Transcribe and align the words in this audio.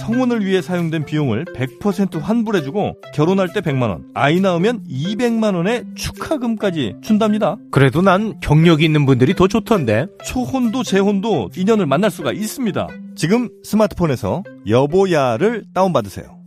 성혼을 0.00 0.44
위해 0.44 0.60
사용된 0.60 1.04
비용을 1.04 1.44
100% 1.46 2.20
환불해주고 2.20 2.96
결혼할 3.14 3.52
때 3.52 3.60
100만원, 3.60 4.04
아이 4.14 4.40
낳으면 4.40 4.84
200만원의 4.88 5.96
축하금까지 5.96 6.96
준답니다. 7.02 7.56
그래도 7.70 8.02
난 8.02 8.38
경력이 8.40 8.84
있는 8.84 9.06
분들이 9.06 9.34
더 9.34 9.48
좋던데. 9.48 10.06
초혼도 10.24 10.82
재혼도 10.82 11.50
인연을 11.56 11.86
만날 11.86 12.10
수가 12.10 12.32
있습니다. 12.32 12.88
지금 13.16 13.48
스마트폰에서 13.62 14.42
여보야를 14.68 15.64
다운받으세요. 15.74 16.44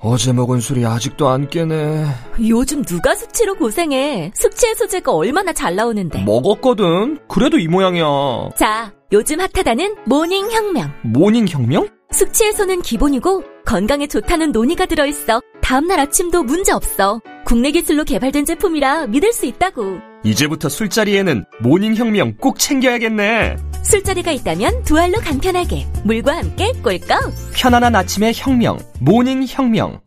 어제 0.00 0.32
먹은 0.32 0.60
술이 0.60 0.84
아직도 0.84 1.28
안 1.28 1.48
깨네. 1.48 2.04
요즘 2.48 2.82
누가 2.84 3.14
숙취로 3.14 3.54
고생해 3.56 4.30
숙취 4.34 4.66
해소제가 4.66 5.12
얼마나 5.12 5.52
잘 5.52 5.74
나오는데 5.74 6.22
먹었거든. 6.22 7.18
그래도 7.28 7.58
이 7.58 7.66
모양이야. 7.66 8.04
자 8.56 8.92
요즘 9.12 9.40
핫하다는 9.40 9.96
모닝 10.04 10.50
혁명 10.50 10.92
모닝 11.02 11.48
혁명? 11.48 11.88
숙취 12.16 12.44
해소는 12.44 12.80
기본이고 12.80 13.44
건강에 13.66 14.06
좋다는 14.06 14.50
노니가 14.50 14.86
들어있어 14.86 15.42
다음날 15.60 16.00
아침도 16.00 16.44
문제없어 16.44 17.20
국내 17.44 17.70
기술로 17.70 18.04
개발된 18.04 18.46
제품이라 18.46 19.08
믿을 19.08 19.34
수 19.34 19.44
있다고 19.44 19.98
이제부터 20.24 20.70
술자리에는 20.70 21.44
모닝 21.60 21.94
혁명 21.94 22.34
꼭 22.38 22.58
챙겨야겠네. 22.58 23.56
술자리가 23.84 24.32
있다면 24.32 24.82
두 24.82 24.98
알로 24.98 25.20
간편하게 25.20 25.86
물과 26.04 26.38
함께 26.38 26.72
꿀꺽 26.82 27.32
편안한 27.54 27.94
아침의 27.94 28.32
혁명. 28.34 28.78
모닝 28.98 29.44
혁명. 29.46 30.00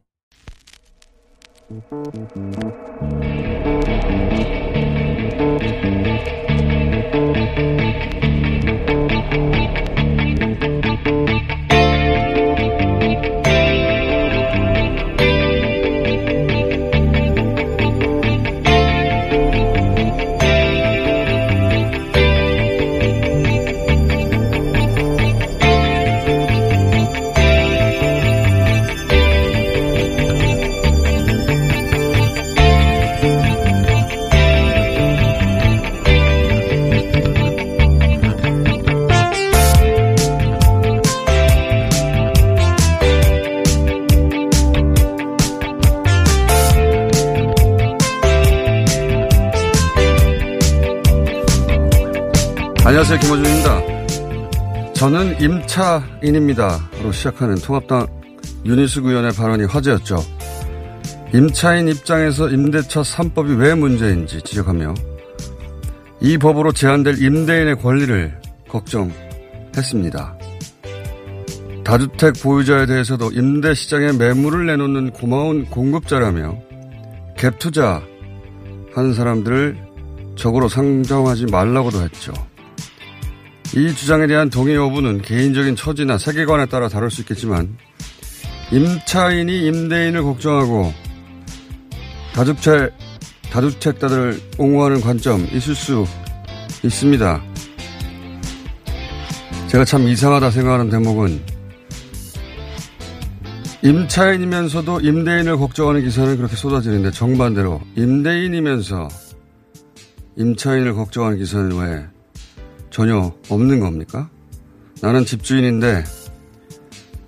안녕하세요. 53.12 53.20
김호준입니다. 53.22 54.94
저는 54.94 55.42
임차인입니다.로 55.42 57.12
시작하는 57.12 57.56
통합당 57.56 58.06
유니스 58.64 59.00
의원의 59.00 59.32
발언이 59.32 59.64
화제였죠. 59.64 60.18
임차인 61.34 61.88
입장에서 61.88 62.50
임대차 62.50 63.02
3법이 63.02 63.58
왜 63.58 63.74
문제인지 63.74 64.44
지적하며 64.44 64.94
이 66.22 66.38
법으로 66.38 66.72
제한될 66.72 67.20
임대인의 67.20 67.82
권리를 67.82 68.40
걱정했습니다. 68.68 70.38
다주택 71.84 72.36
보유자에 72.44 72.86
대해서도 72.86 73.32
임대 73.32 73.74
시장에 73.74 74.12
매물을 74.12 74.68
내놓는 74.68 75.14
고마운 75.14 75.66
공급자라며 75.66 76.60
갭 77.38 77.58
투자 77.58 78.04
하는 78.94 79.16
사람들을 79.16 79.90
적으로 80.36 80.70
상정하지 80.70 81.48
말라고도 81.48 82.04
했죠. 82.04 82.34
이 83.76 83.94
주장에 83.94 84.26
대한 84.26 84.50
동의 84.50 84.76
여부는 84.76 85.22
개인적인 85.22 85.76
처지나 85.76 86.18
세계관에 86.18 86.66
따라 86.66 86.90
다를 86.90 87.12
수 87.12 87.22
있겠지만 87.22 87.78
임차인이 88.72 89.68
임대인을 89.68 90.24
걱정하고 90.24 90.92
다주택, 92.34 92.94
다주택자들을 93.52 94.42
옹호하는 94.58 95.02
관점 95.02 95.48
있을 95.52 95.76
수 95.76 96.06
있습니다. 96.84 97.44
제가 99.68 99.86
참 99.86 100.08
이상하다 100.08 100.50
생각하는 100.50 100.90
대목은 100.90 101.40
임차인이면서도 103.84 105.02
임대인을 105.02 105.58
걱정하는 105.58 106.04
기사는 106.04 106.38
그렇게 106.38 106.56
쏟아지는데 106.56 107.12
정반대로 107.12 107.82
임대인이면서 107.96 109.08
임차인을 110.38 110.96
걱정하는 110.96 111.38
기사는 111.38 111.72
왜 111.78 112.19
전혀 113.00 113.32
없는 113.48 113.80
겁니까? 113.80 114.30
나는 115.02 115.24
집주인인데 115.24 116.04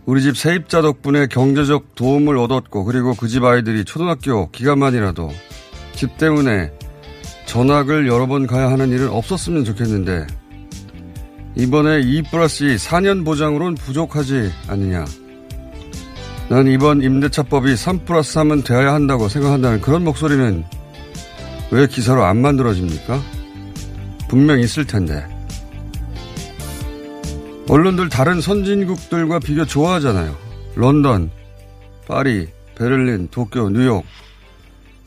우리 0.06 0.22
집 0.22 0.36
세입자 0.36 0.82
덕분에 0.82 1.28
경제적 1.28 1.96
도움을 1.96 2.38
얻었고 2.38 2.84
그리고 2.84 3.14
그 3.14 3.30
집 3.30 3.46
아이들이 3.46 3.86
초등학교 3.86 4.52
기간만이라도 4.52 5.32
집 5.96 6.18
때문에 6.18 6.74
전학을 7.46 8.06
여러 8.10 8.28
번 8.28 8.48
가야 8.48 8.70
하는 8.70 8.90
일은 8.90 9.08
없었으면 9.12 9.64
좋겠는데 9.64 10.28
이번에 11.56 12.02
2 12.02 12.24
플러스 12.24 12.66
2 12.66 12.76
4년 12.76 13.24
보장으로는 13.24 13.76
부족하지 13.76 14.52
않느냐. 14.68 15.06
난 16.50 16.68
이번 16.68 17.02
임대차법이 17.02 17.78
3 17.78 18.04
플러스 18.04 18.36
3은 18.36 18.66
되어야 18.66 18.94
한다고 18.94 19.30
생각한다는 19.30 19.80
그런 19.80 20.04
목소리는 20.04 20.66
왜 21.72 21.88
기사로 21.88 22.26
안 22.26 22.42
만들어집니까? 22.42 23.22
분명 24.28 24.60
있을 24.60 24.86
텐데. 24.86 25.26
언론들 27.72 28.10
다른 28.10 28.42
선진국들과 28.42 29.40
비교 29.40 29.66
좋아하잖아요. 29.66 30.38
런던, 30.76 31.32
파리, 32.06 32.50
베를린, 32.76 33.30
도쿄, 33.30 33.70
뉴욕. 33.70 34.04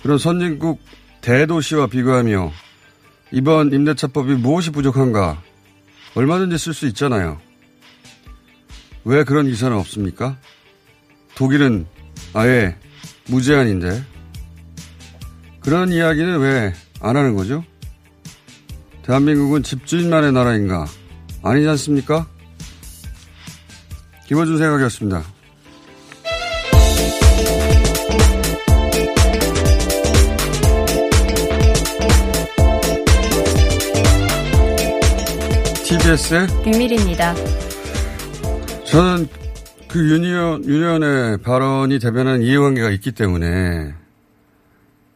그런 0.03 0.17
선진국 0.17 0.81
대도시와 1.21 1.89
비교하며 1.89 2.51
이번 3.33 3.71
임대차법이 3.71 4.37
무엇이 4.37 4.71
부족한가 4.71 5.43
얼마든지 6.15 6.57
쓸 6.57 6.73
수 6.73 6.87
있잖아요. 6.87 7.39
왜 9.05 9.25
그런 9.25 9.45
기사는 9.47 9.77
없습니까? 9.77 10.39
독일은 11.35 11.85
아예 12.33 12.77
무제한인데 13.27 14.03
그런 15.61 15.91
이야기는 15.93 16.41
왜 16.41 16.73
안 17.01 17.15
하는 17.17 17.35
거죠? 17.35 17.63
대한민국은 19.03 19.63
집주인만의 19.63 20.33
나라인가? 20.33 20.87
아니지 21.43 21.69
않습니까? 21.69 22.27
김어준 24.27 24.59
생각이었습니다. 24.59 25.23
TBS의 35.84 36.47
비밀입니다. 36.65 37.34
저는 38.84 39.28
그 39.89 39.98
윤의원, 40.10 40.65
윤의원의 40.65 41.39
발언이 41.39 41.98
대변한 41.98 42.43
이해관계가 42.43 42.91
있기 42.91 43.13
때문에 43.13 43.95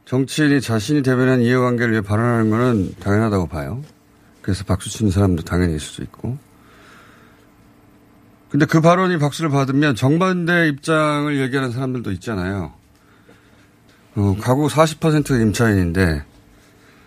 정치인이 0.05 0.61
자신이 0.61 1.03
대변한 1.03 1.41
이해관계를 1.43 1.93
위해 1.93 2.00
발언하는 2.00 2.50
것은 2.50 2.94
당연하다고 3.00 3.49
봐요. 3.49 3.82
그래서 4.41 4.65
박수 4.65 4.88
치는 4.88 5.11
사람도 5.11 5.43
당연히 5.43 5.77
있을 5.77 5.87
수 5.87 6.03
있고. 6.03 6.38
근데 8.50 8.65
그 8.65 8.81
발언이 8.81 9.19
박수를 9.19 9.50
받으면 9.50 9.95
정반대 9.95 10.69
입장을 10.69 11.39
얘기하는 11.39 11.71
사람들도 11.71 12.12
있잖아요. 12.12 12.73
어, 14.17 14.37
가구 14.41 14.69
40%가 14.69 15.37
임차인인데 15.37 16.25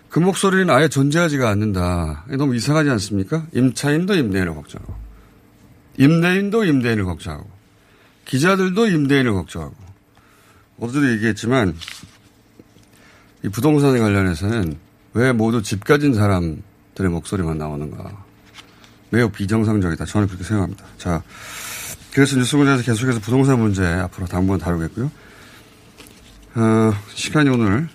그 0.08 0.18
목소리는 0.20 0.68
아예 0.70 0.88
존재하지가 0.88 1.48
않는다. 1.48 2.26
너무 2.36 2.54
이상하지 2.54 2.90
않습니까? 2.90 3.46
임차인도 3.54 4.14
임대인을 4.14 4.54
걱정하고 4.54 4.94
임대인도 5.98 6.64
임대인을 6.64 7.04
걱정하고 7.04 7.50
기자들도 8.24 8.86
임대인을 8.86 9.32
걱정하고 9.32 9.74
어제도 10.78 11.10
얘기했지만 11.12 11.74
이 13.44 13.48
부동산에 13.48 13.98
관련해서는 13.98 14.76
왜 15.14 15.32
모두 15.32 15.62
집 15.62 15.84
가진 15.84 16.14
사람들의 16.14 17.10
목소리만 17.10 17.58
나오는가. 17.58 18.24
매우 19.12 19.28
비정상적이다. 19.28 20.06
저는 20.06 20.26
그렇게 20.26 20.42
생각합니다. 20.42 20.84
자, 20.96 21.22
그래서 22.14 22.36
뉴스공장에서 22.36 22.82
계속해서 22.82 23.20
부동산 23.20 23.60
문제 23.60 23.84
앞으로 23.84 24.26
당분 24.26 24.58
다루겠고요. 24.58 25.10
어, 26.54 26.92
시간이 27.14 27.50
오늘 27.50 27.88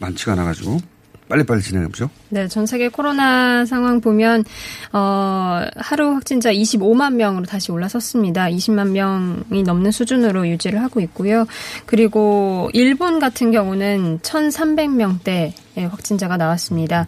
많지가 0.00 0.32
않아가지고 0.32 0.80
빨리빨리 1.28 1.62
진행해보죠. 1.62 2.10
네, 2.30 2.48
전 2.48 2.66
세계 2.66 2.88
코로나 2.88 3.66
상황 3.66 4.00
보면 4.00 4.44
어, 4.92 5.64
하루 5.76 6.14
확진자 6.14 6.52
25만 6.52 7.14
명으로 7.14 7.46
다시 7.46 7.70
올라섰습니다. 7.70 8.46
20만 8.46 8.90
명이 8.90 9.62
넘는 9.62 9.92
수준으로 9.92 10.48
유지를 10.48 10.82
하고 10.82 11.00
있고요. 11.00 11.46
그리고 11.86 12.68
일본 12.72 13.20
같은 13.20 13.52
경우는 13.52 14.20
1,300명대 14.20 15.52
확진자가 15.90 16.36
나왔습니다. 16.36 17.06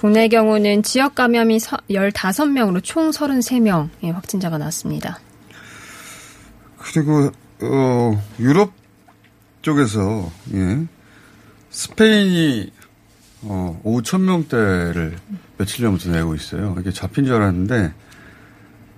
국내 0.00 0.28
경우는 0.28 0.82
지역 0.82 1.14
감염이 1.14 1.58
15명으로 1.58 2.82
총 2.82 3.10
33명의 3.10 4.14
확진자가 4.14 4.56
나왔습니다. 4.56 5.18
그리고 6.78 7.30
어, 7.60 8.22
유럽 8.38 8.72
쪽에서 9.60 10.32
예. 10.54 10.86
스페인이 11.68 12.72
어, 13.42 13.78
5천 13.84 14.22
명대를 14.22 15.18
며칠 15.58 15.84
전부터 15.84 16.12
내고 16.12 16.34
있어요. 16.34 16.74
이게 16.80 16.90
잡힌 16.92 17.26
줄 17.26 17.34
알았는데 17.34 17.92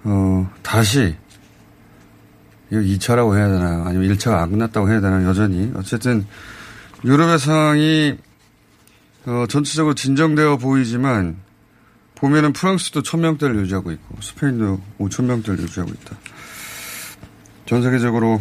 어, 0.04 0.50
다시 0.62 1.16
이거 2.70 2.81
2차라고 2.81 3.37
해야 3.37 3.49
되나 3.49 3.87
아니면 3.87 4.16
1차가 4.16 4.38
안 4.38 4.52
끝났다고 4.52 4.88
해야 4.88 5.00
되나 5.00 5.25
여전히 5.25 5.72
어쨌든 5.75 6.25
유럽의 7.04 7.40
상황이 7.40 8.19
어, 9.26 9.46
전체적으로 9.48 9.94
진정되어 9.94 10.56
보이지만 10.56 11.36
보면은 12.14 12.52
프랑스도 12.52 13.02
1000명대를 13.02 13.56
유지하고 13.60 13.92
있고 13.92 14.20
스페인도 14.20 14.80
5천명대를 14.98 15.60
유지하고 15.60 15.92
있다. 15.92 16.16
전 17.66 17.82
세계적으로 17.82 18.40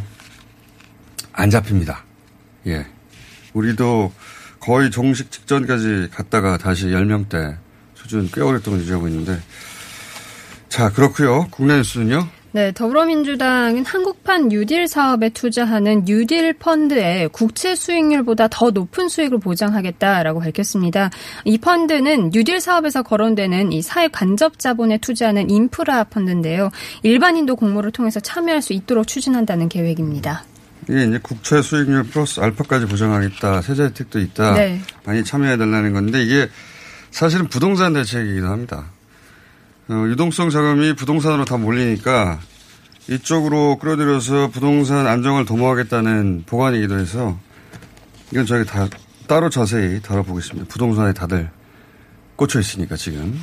안 1.34 1.50
잡힙니다. 1.50 2.04
예. 2.68 2.86
우리도 3.54 4.14
거의 4.60 4.92
종식 4.92 5.32
직전까지 5.32 6.10
갔다가 6.12 6.58
다시 6.58 6.88
10명대 6.88 7.58
수준 7.96 8.30
꽤 8.32 8.42
오랫동안 8.42 8.82
유지하고 8.82 9.08
있는데 9.08 9.40
자 10.70 10.92
그렇고요. 10.92 11.48
국내 11.50 11.78
뉴스는요. 11.78 12.28
네, 12.54 12.74
더불어민주당은 12.74 13.86
한국판 13.86 14.50
뉴딜 14.50 14.88
사업에 14.88 15.30
투자하는 15.30 16.04
뉴딜 16.04 16.54
펀드에 16.54 17.30
국채 17.32 17.76
수익률보다 17.76 18.50
더 18.52 18.72
높은 18.72 19.08
수익을 19.08 19.40
보장하겠다라고 19.40 20.42
밝혔습니다. 20.42 21.12
이 21.46 21.58
펀드는 21.58 22.32
뉴딜 22.32 22.60
사업에서 22.60 23.04
거론되는 23.04 23.72
이 23.72 23.82
사회 23.82 24.10
간접 24.10 24.60
자본에 24.60 24.98
투자하는 24.98 25.50
인프라 25.50 26.04
펀드인데요. 26.04 26.72
일반인도 27.04 27.56
공모를 27.56 27.92
통해서 27.92 28.20
참여할 28.20 28.62
수 28.62 28.74
있도록 28.74 29.08
추진한다는 29.08 29.70
계획입니다. 29.70 30.44
이게 30.90 31.06
이제 31.06 31.20
국채 31.24 31.62
수익률 31.62 32.04
플러스 32.04 32.42
알파까지 32.42 32.88
보장하겠다. 32.88 33.62
세제 33.62 33.84
혜택도 33.84 34.20
있다. 34.20 34.56
네. 34.56 34.82
많이 35.06 35.24
참여해달라는 35.24 35.94
건데 35.94 36.22
이게 36.22 36.50
사실은 37.12 37.48
부동산 37.48 37.94
대책이기도 37.94 38.48
합니다. 38.48 38.92
어, 39.92 40.08
유동성 40.08 40.50
자금이 40.50 40.94
부동산으로 40.94 41.44
다 41.44 41.58
몰리니까 41.58 42.40
이쪽으로 43.10 43.78
끌어들여서 43.78 44.50
부동산 44.52 45.06
안정을 45.06 45.44
도모하겠다는 45.44 46.44
보관이기도 46.46 46.98
해서 46.98 47.38
이건 48.32 48.46
저희 48.46 48.66
다 48.66 48.88
따로 49.28 49.50
자세히 49.50 50.02
다뤄보겠습니다. 50.02 50.70
부동산에 50.70 51.12
다들 51.12 51.50
꽂혀 52.38 52.62
있으니까 52.62 52.96
지금. 52.96 53.38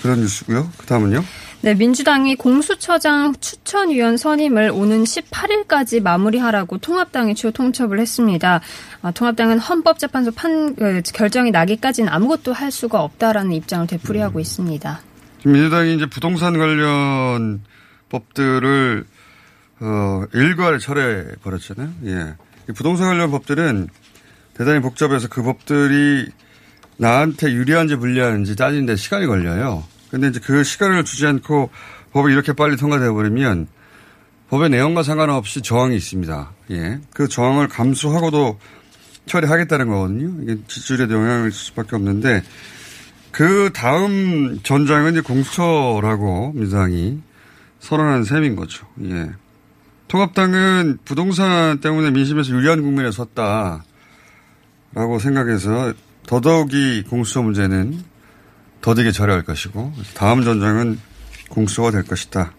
그런 0.00 0.20
뉴스고요. 0.20 0.70
그 0.78 0.86
다음은요. 0.86 1.24
네, 1.62 1.74
민주당이 1.74 2.36
공수처장 2.36 3.34
추천위원 3.40 4.16
선임을 4.16 4.70
오는 4.70 5.02
18일까지 5.02 6.02
마무리하라고 6.02 6.78
통합당에 6.78 7.34
추후 7.34 7.52
통첩을 7.52 7.98
했습니다. 7.98 8.60
아, 9.00 9.10
통합당은 9.10 9.58
헌법재판소 9.58 10.32
판 10.32 10.76
그, 10.76 11.02
결정이 11.02 11.50
나기까지는 11.50 12.12
아무것도 12.12 12.52
할 12.52 12.70
수가 12.70 13.02
없다라는 13.02 13.52
입장을 13.52 13.88
되풀이하고 13.88 14.38
있습니다. 14.38 15.00
민주당이 15.44 15.96
이제 15.96 16.06
부동산 16.06 16.58
관련 16.58 17.62
법들을 18.08 19.04
어, 19.80 20.24
일괄 20.32 20.78
철회 20.78 21.34
버렸잖아요. 21.42 21.92
예. 22.04 22.34
부동산 22.74 23.08
관련 23.08 23.30
법들은 23.30 23.88
대단히 24.54 24.80
복잡해서 24.80 25.28
그 25.28 25.42
법들이 25.42 26.30
나한테 26.98 27.52
유리한지 27.52 27.96
불리한지 27.96 28.54
따지는데 28.54 28.96
시간이 28.96 29.26
걸려요. 29.26 29.82
근데 30.10 30.28
이제 30.28 30.40
그 30.40 30.62
시간을 30.62 31.04
주지 31.04 31.26
않고 31.26 31.70
법이 32.12 32.32
이렇게 32.32 32.52
빨리 32.52 32.76
통과되어 32.76 33.12
버리면 33.12 33.66
법의 34.50 34.70
내용과 34.70 35.02
상관없이 35.02 35.62
저항이 35.62 35.96
있습니다. 35.96 36.52
예. 36.72 37.00
그 37.12 37.26
저항을 37.26 37.68
감수하고도 37.68 38.60
처리하겠다는 39.26 39.88
거거든요. 39.88 40.42
이게 40.42 40.60
지지율에 40.68 41.04
영향을 41.12 41.50
줄 41.50 41.58
수밖에 41.58 41.96
없는데 41.96 42.42
그 43.32 43.70
다음 43.72 44.60
전장은 44.62 45.12
이제 45.12 45.20
공수처라고 45.22 46.52
민주당이 46.54 47.20
선언한 47.80 48.24
셈인 48.24 48.54
거죠. 48.54 48.86
예. 49.02 49.30
통합당은 50.08 50.98
부동산 51.04 51.80
때문에 51.80 52.10
민심에서 52.10 52.52
유리한 52.52 52.82
국면에 52.82 53.10
섰다라고 53.10 53.80
생각해서 55.20 55.94
더더욱이 56.26 57.04
공수처 57.04 57.42
문제는 57.42 58.04
더디게 58.82 59.10
처리할 59.10 59.42
것이고 59.42 59.92
다음 60.14 60.42
전장은 60.44 60.98
공수처가 61.48 61.90
될 61.90 62.02
것이다. 62.02 62.52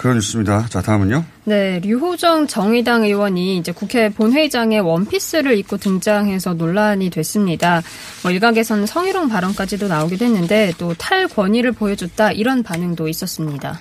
그런 0.00 0.16
뉴스입니다. 0.16 0.66
자, 0.70 0.80
다음은요. 0.80 1.26
네, 1.44 1.78
류호정 1.80 2.46
정의당 2.46 3.04
의원이 3.04 3.58
이제 3.58 3.70
국회 3.70 4.08
본회의장에 4.08 4.78
원피스를 4.78 5.58
입고 5.58 5.76
등장해서 5.76 6.54
논란이 6.54 7.10
됐습니다. 7.10 7.82
뭐 8.22 8.32
일각에서는 8.32 8.86
성희롱 8.86 9.28
발언까지도 9.28 9.88
나오기도 9.88 10.24
했는데 10.24 10.72
또 10.78 10.94
탈권위를 10.94 11.72
보여줬다 11.72 12.32
이런 12.32 12.62
반응도 12.62 13.08
있었습니다. 13.08 13.78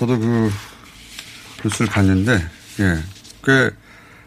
저도 0.00 0.18
그 0.18 0.50
뉴스를 1.62 1.86
봤는데 1.86 2.32
예, 2.80 2.96
꽤 3.44 3.70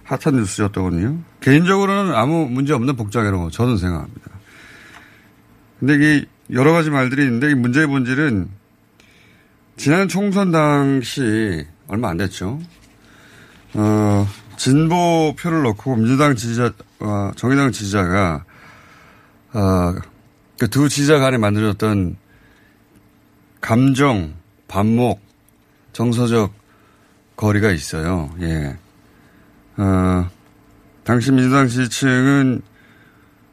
핫한 0.03 0.37
뉴스였더군요. 0.37 1.17
개인적으로는 1.41 2.15
아무 2.15 2.47
문제 2.49 2.71
없는 2.71 2.95
복장이라고 2.95 3.49
저는 3.49 3.75
생각합니다. 3.75 4.31
근데 5.77 5.95
이게 5.95 6.25
여러 6.53 6.71
가지 6.71 6.89
말들이 6.89 7.25
있는데 7.25 7.51
이 7.51 7.53
문제의 7.53 7.87
본질은 7.87 8.60
지난 9.81 10.07
총선 10.07 10.51
당시 10.51 11.65
얼마 11.87 12.09
안 12.09 12.17
됐죠. 12.17 12.59
어, 13.73 14.27
진보 14.55 15.33
표를 15.35 15.63
넣고 15.63 15.95
민주당 15.95 16.35
지지자, 16.35 16.71
어, 16.99 17.31
정의당 17.35 17.71
지지자가, 17.71 18.45
어, 19.53 19.95
그 20.59 20.67
두 20.67 20.87
지지자 20.87 21.17
간에 21.17 21.39
만들어졌던 21.39 22.15
감정, 23.59 24.35
반목, 24.67 25.19
정서적 25.93 26.53
거리가 27.35 27.71
있어요. 27.71 28.29
예. 28.41 28.77
어, 29.77 30.29
당시 31.03 31.31
민주당 31.31 31.67
지지층은 31.67 32.61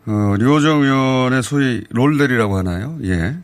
어, 0.04 0.34
류호정 0.36 0.82
의원의 0.82 1.42
소위 1.42 1.84
롤델이라고 1.88 2.58
하나요? 2.58 2.98
예. 3.04 3.34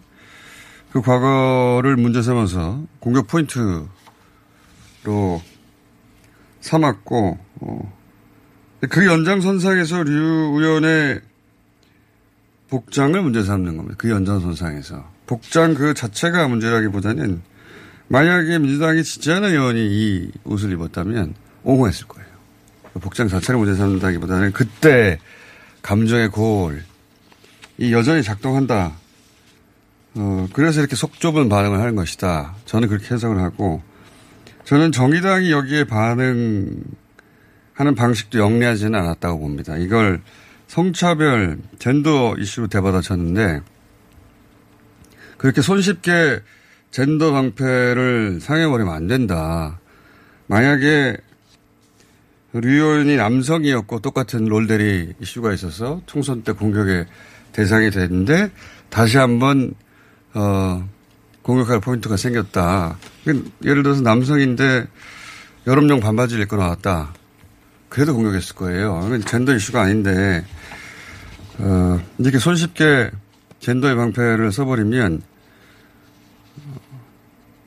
그 0.94 1.02
과거를 1.02 1.96
문제 1.96 2.22
삼아서 2.22 2.84
공격 3.00 3.26
포인트로 3.26 3.88
삼았고, 6.60 7.38
어, 7.62 7.98
그 8.88 9.04
연장선상에서 9.04 10.04
류 10.04 10.12
의원의 10.56 11.20
복장을 12.70 13.20
문제 13.20 13.42
삼는 13.42 13.76
겁니다. 13.76 13.96
그 13.98 14.08
연장선상에서. 14.08 15.10
복장 15.26 15.74
그 15.74 15.94
자체가 15.94 16.46
문제라기보다는 16.46 17.42
만약에 18.06 18.60
민주당이 18.60 19.02
지지하는 19.02 19.50
의원이 19.50 19.80
이 19.80 20.30
옷을 20.44 20.70
입었다면 20.70 21.34
옹호했을 21.64 22.06
거예요. 22.06 22.28
복장 23.00 23.26
자체를 23.26 23.58
문제 23.58 23.74
삼는다기보다는 23.74 24.52
그때 24.52 25.18
감정의 25.82 26.28
골, 26.28 26.84
이 27.78 27.92
여전히 27.92 28.22
작동한다. 28.22 28.92
어, 30.16 30.49
그래서 30.52 30.80
이렇게 30.80 30.94
속 30.97 31.18
좁은 31.18 31.49
반응을 31.49 31.80
하는 31.80 31.97
것이다. 31.97 32.54
저는 32.66 32.88
그렇게 32.88 33.14
해석을 33.14 33.40
하고, 33.40 33.83
저는 34.64 34.92
정의당이 34.92 35.50
여기에 35.50 35.85
반응하는 35.85 36.85
방식도 37.97 38.38
영리하지는 38.38 38.99
않았다고 38.99 39.40
봅니다. 39.40 39.76
이걸 39.76 40.23
성차별, 40.68 41.59
젠더 41.78 42.37
이슈로 42.38 42.68
대받아쳤는데, 42.68 43.62
그렇게 45.37 45.61
손쉽게 45.61 46.40
젠더 46.90 47.33
방패를 47.33 48.38
상해버리면 48.40 48.94
안 48.94 49.09
된다. 49.09 49.80
만약에, 50.47 51.16
류현이 52.52 53.16
남성이었고 53.16 53.99
똑같은 53.99 54.44
롤들이 54.44 55.14
이슈가 55.21 55.52
있어서 55.54 56.00
총선 56.06 56.42
때 56.42 56.52
공격의 56.52 57.06
대상이 57.52 57.90
됐는데 57.90 58.52
다시 58.90 59.16
한번 59.16 59.75
어 60.34 60.88
공격할 61.42 61.80
포인트가 61.80 62.16
생겼다. 62.16 62.96
예를 63.26 63.82
들어서 63.82 64.00
남성인데 64.00 64.86
여름용 65.66 66.00
반바지를 66.00 66.44
입고 66.44 66.56
나왔다. 66.56 67.14
그래도 67.88 68.14
공격했을 68.14 68.56
거예요. 68.56 69.00
젠더 69.24 69.54
이슈가 69.54 69.82
아닌데 69.82 70.44
어, 71.58 72.00
이렇게 72.18 72.38
손쉽게 72.38 73.10
젠더의 73.60 73.94
방패를 73.94 74.52
써버리면 74.52 75.22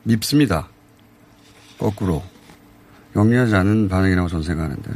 밉습니다. 0.03 0.69
거꾸로. 1.79 2.23
영리하지 3.15 3.55
않은 3.55 3.89
반응이라고 3.89 4.27
저는 4.27 4.43
생각하는데. 4.43 4.91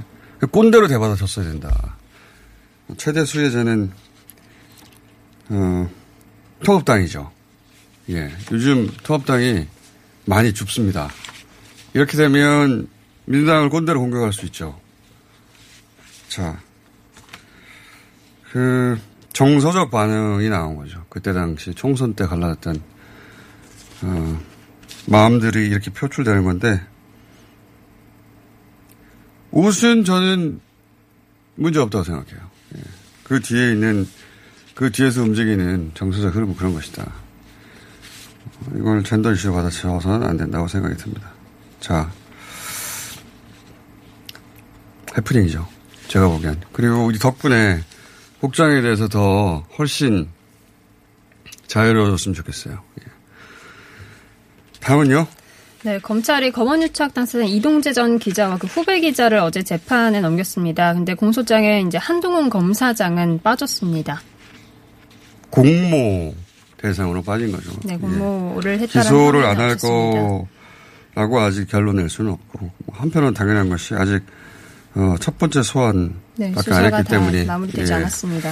꼰대로 0.52 0.88
대받아줬어야 0.88 1.46
된다. 1.46 1.98
최대 2.98 3.24
수혜자는, 3.26 3.92
어, 5.50 5.90
통합당이죠. 6.64 7.32
예. 8.10 8.32
요즘 8.52 8.90
통합당이 9.04 9.68
많이 10.26 10.54
줍습니다. 10.54 11.10
이렇게 11.94 12.18
되면 12.18 12.88
민주당을 13.26 13.70
꼰대로 13.70 14.00
공격할 14.00 14.34
수 14.34 14.46
있죠. 14.46 14.80
자. 16.28 16.60
그, 18.52 19.00
정서적 19.34 19.92
반응이 19.92 20.50
나온 20.50 20.76
거죠. 20.76 21.06
그때 21.10 21.32
당시 21.32 21.74
총선 21.74 22.14
때 22.14 22.26
갈라졌던, 22.26 22.82
어, 24.04 24.42
마음들이 25.08 25.68
이렇게 25.68 25.90
표출되는 25.92 26.44
건데, 26.44 26.82
옷은 29.52 30.04
저는 30.04 30.60
문제 31.56 31.80
없다고 31.80 32.04
생각해요. 32.04 32.40
예. 32.76 32.82
그 33.24 33.40
뒤에 33.40 33.72
있는, 33.72 34.08
그 34.76 34.92
뒤에서 34.92 35.22
움직이는 35.24 35.92
정서적 35.94 36.36
흐름은 36.36 36.56
그런 36.56 36.74
것이다. 36.74 37.14
이걸 38.76 39.04
젠더 39.04 39.32
이슈로 39.34 39.54
받아쳐서는 39.54 40.28
안 40.28 40.38
된다고 40.38 40.68
생각이 40.68 40.96
듭니다. 40.96 41.30
자. 41.80 42.12
해프닝이죠. 45.18 45.68
제가 46.08 46.28
보기엔. 46.30 46.60
그리고 46.72 47.06
우리 47.06 47.20
덕분에 47.20 47.82
복장에 48.40 48.82
대해서 48.82 49.08
더 49.08 49.66
훨씬 49.78 50.30
자유로워졌으면 51.68 52.34
좋겠어요. 52.36 52.82
예. 53.00 53.12
다음은요? 54.80 55.28
네, 55.84 56.00
검찰이 56.00 56.52
검언유착 56.52 57.14
당사자 57.14 57.44
이동재 57.44 57.94
전 57.94 58.20
기자와 58.20 58.58
그 58.58 58.68
후배 58.68 59.00
기자를 59.00 59.40
어제 59.40 59.64
재판에 59.64 60.22
넘겼습니다. 60.22 60.94
근데 60.94 61.14
공소장에 61.16 61.82
이제 61.82 61.98
한동훈 61.98 62.50
검사장은 62.50 63.42
빠졌습니다. 63.42 64.22
공모 65.50 66.36
대상으로 66.82 67.22
빠진 67.22 67.52
거죠. 67.52 67.72
네, 67.84 67.98
공모를 67.98 68.82
예. 68.82 68.86
기소를 68.86 69.46
안 69.46 69.60
할 69.60 69.78
거라고 69.78 71.40
아직 71.40 71.68
결론 71.70 71.98
낼 71.98 72.10
수는 72.10 72.32
없고 72.32 72.60
뭐 72.86 72.96
한편은 72.98 73.34
당연한 73.34 73.70
것이 73.70 73.94
아직 73.96 74.22
어, 74.96 75.16
첫 75.20 75.38
번째 75.38 75.62
소환 75.64 76.16
네, 76.36 76.52
밖에 76.52 76.74
안 76.74 76.86
했기 76.94 77.10
때문에 77.10 77.46
마무리되지 77.46 77.92
예. 77.92 77.96
않았습니다. 77.98 78.52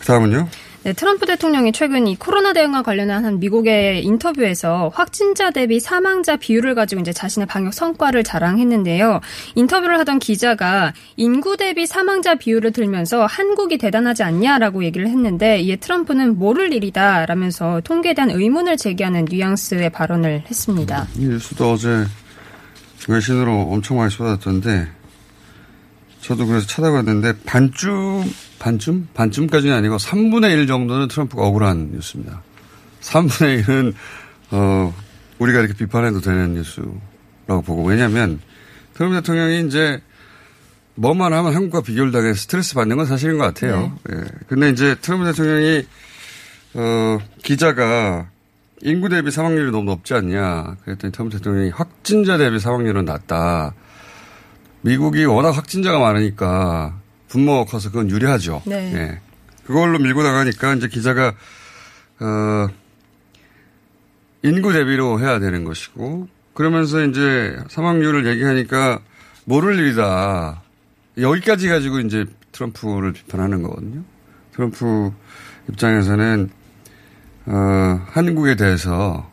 그다음은요? 0.00 0.48
네, 0.84 0.92
트럼프 0.92 1.24
대통령이 1.24 1.72
최근 1.72 2.06
이 2.06 2.14
코로나 2.14 2.52
대응과 2.52 2.82
관련한 2.82 3.24
한 3.24 3.40
미국의 3.40 4.04
인터뷰에서 4.04 4.90
확진자 4.92 5.50
대비 5.50 5.80
사망자 5.80 6.36
비율을 6.36 6.74
가지고 6.74 7.00
이제 7.00 7.10
자신의 7.10 7.46
방역 7.46 7.72
성과를 7.72 8.22
자랑했는데요. 8.22 9.22
인터뷰를 9.54 9.98
하던 10.00 10.18
기자가 10.18 10.92
인구 11.16 11.56
대비 11.56 11.86
사망자 11.86 12.34
비율을 12.34 12.72
들면서 12.72 13.24
한국이 13.24 13.78
대단하지 13.78 14.24
않냐라고 14.24 14.84
얘기를 14.84 15.08
했는데 15.08 15.58
이에 15.60 15.76
트럼프는 15.76 16.38
모를 16.38 16.74
일이다라면서 16.74 17.80
통계에 17.82 18.12
대한 18.12 18.30
의문을 18.30 18.76
제기하는 18.76 19.24
뉘앙스의 19.30 19.88
발언을 19.88 20.44
했습니다. 20.50 21.08
이 21.16 21.24
뉴스도 21.24 21.72
어제 21.72 22.04
외신으로 23.08 23.68
엄청 23.70 23.96
많이 23.96 24.10
쏟아졌던데 24.10 24.86
저도 26.20 26.44
그래서 26.46 26.66
찾아봤는데 26.66 27.38
반쯤 27.46 28.24
반쯤 28.58 29.08
반쯤까지는 29.14 29.74
아니고 29.74 29.96
3분의 29.96 30.52
1 30.52 30.66
정도는 30.66 31.08
트럼프가 31.08 31.42
억울한 31.42 31.90
뉴스입니다. 31.92 32.42
3분의 33.00 33.64
1은 33.64 33.94
어 34.52 34.94
우리가 35.38 35.60
이렇게 35.60 35.74
비판해도 35.74 36.20
되는 36.20 36.54
뉴스라고 36.54 37.62
보고 37.64 37.84
왜냐하면 37.84 38.40
트럼프 38.94 39.16
대통령이 39.16 39.66
이제 39.66 40.00
뭐만 40.94 41.32
하면 41.32 41.54
한국과 41.54 41.82
비교를 41.82 42.12
당해서 42.12 42.40
스트레스 42.40 42.74
받는 42.74 42.96
건 42.96 43.06
사실인 43.06 43.38
것 43.38 43.44
같아요. 43.44 43.98
예. 44.10 44.24
근데 44.48 44.70
이제 44.70 44.94
트럼프 45.00 45.26
대통령이 45.26 45.86
어 46.74 47.18
기자가 47.42 48.28
인구 48.82 49.08
대비 49.08 49.30
사망률이 49.30 49.70
너무 49.70 49.84
높지 49.84 50.14
않냐. 50.14 50.76
그랬더니 50.84 51.12
트럼프 51.12 51.36
대통령이 51.36 51.70
확진자 51.70 52.38
대비 52.38 52.58
사망률은 52.58 53.04
낮다. 53.04 53.74
미국이 54.82 55.24
워낙 55.24 55.50
확진자가 55.50 55.98
많으니까 55.98 57.00
분모가 57.34 57.64
커서 57.64 57.90
그건 57.90 58.10
유리하죠. 58.10 58.62
네. 58.64 58.92
예. 58.94 59.20
그걸로 59.66 59.98
밀고 59.98 60.22
나가니까 60.22 60.74
이제 60.74 60.86
기자가 60.86 61.34
어 62.20 62.68
인구 64.42 64.72
대비로 64.72 65.18
해야 65.18 65.40
되는 65.40 65.64
것이고 65.64 66.28
그러면서 66.54 67.04
이제 67.04 67.56
사망률을 67.68 68.26
얘기하니까 68.26 69.00
모를 69.46 69.78
일이다. 69.78 70.62
여기까지 71.18 71.68
가지고 71.68 72.00
이제 72.00 72.24
트럼프를 72.52 73.12
비판하는 73.12 73.62
거거든요. 73.62 74.04
트럼프 74.52 75.10
입장에서는 75.70 76.50
어, 77.46 77.52
한국에 78.06 78.54
대해서 78.54 79.28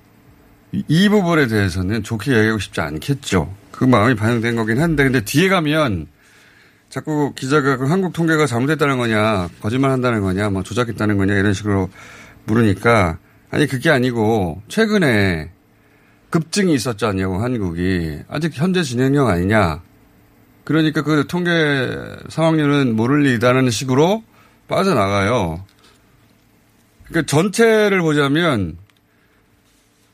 이, 0.71 0.83
이 0.87 1.07
부분에 1.09 1.47
대해서는 1.47 2.01
좋게 2.01 2.31
얘기하고 2.35 2.59
싶지 2.59 2.81
않겠죠. 2.81 3.53
그 3.71 3.85
마음이 3.85 4.15
반영된 4.15 4.55
거긴 4.55 4.81
한데 4.81 5.03
근데 5.03 5.21
뒤에 5.21 5.49
가면 5.49 6.07
자꾸 6.91 7.33
기자가 7.33 7.77
그 7.77 7.85
한국 7.85 8.11
통계가 8.11 8.45
잘못됐다는 8.45 8.97
거냐, 8.97 9.49
거짓말 9.61 9.91
한다는 9.91 10.21
거냐, 10.21 10.49
뭐 10.49 10.61
조작했다는 10.61 11.17
거냐 11.17 11.35
이런 11.35 11.53
식으로 11.53 11.89
물으니까 12.43 13.17
아니 13.49 13.65
그게 13.65 13.89
아니고 13.89 14.61
최근에 14.67 15.51
급증이 16.29 16.73
있었지 16.73 17.05
않냐고 17.05 17.41
한국이 17.41 18.19
아직 18.27 18.51
현재 18.53 18.83
진행형 18.83 19.29
아니냐. 19.29 19.81
그러니까 20.65 21.01
그 21.01 21.27
통계 21.27 21.89
사망률은 22.27 22.93
모를 22.95 23.25
일이다라는 23.25 23.71
식으로 23.71 24.23
빠져나가요. 24.67 25.65
그러니까 27.05 27.25
전체를 27.25 28.01
보자면 28.01 28.77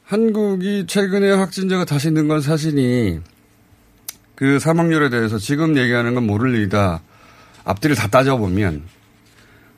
한국이 0.04 0.86
최근에 0.88 1.32
확진자가 1.32 1.86
다시 1.86 2.12
는 2.12 2.28
건 2.28 2.42
사실이 2.42 3.20
그 4.38 4.60
사망률에 4.60 5.10
대해서 5.10 5.40
지금 5.40 5.78
얘기하는 5.78 6.14
건 6.14 6.28
모를 6.28 6.54
일이다. 6.54 7.02
앞뒤를 7.64 7.96
다 7.96 8.08
따져보면. 8.08 8.84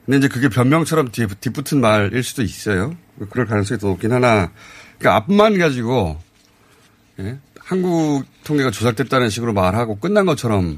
근데 0.06 0.18
이제 0.18 0.28
그게 0.28 0.50
변명처럼 0.50 1.12
뒤, 1.12 1.26
뒷붙은 1.28 1.80
말일 1.80 2.22
수도 2.24 2.44
있어요. 2.44 2.94
그럴 3.30 3.46
가능성이 3.46 3.80
더 3.80 3.88
높긴 3.88 4.12
하나. 4.12 4.52
그러니까 4.98 5.16
앞만 5.16 5.58
가지고, 5.58 6.20
예? 7.20 7.40
한국 7.58 8.26
통계가 8.44 8.72
조작됐다는 8.72 9.30
식으로 9.30 9.54
말하고 9.54 9.98
끝난 9.98 10.26
것처럼 10.26 10.78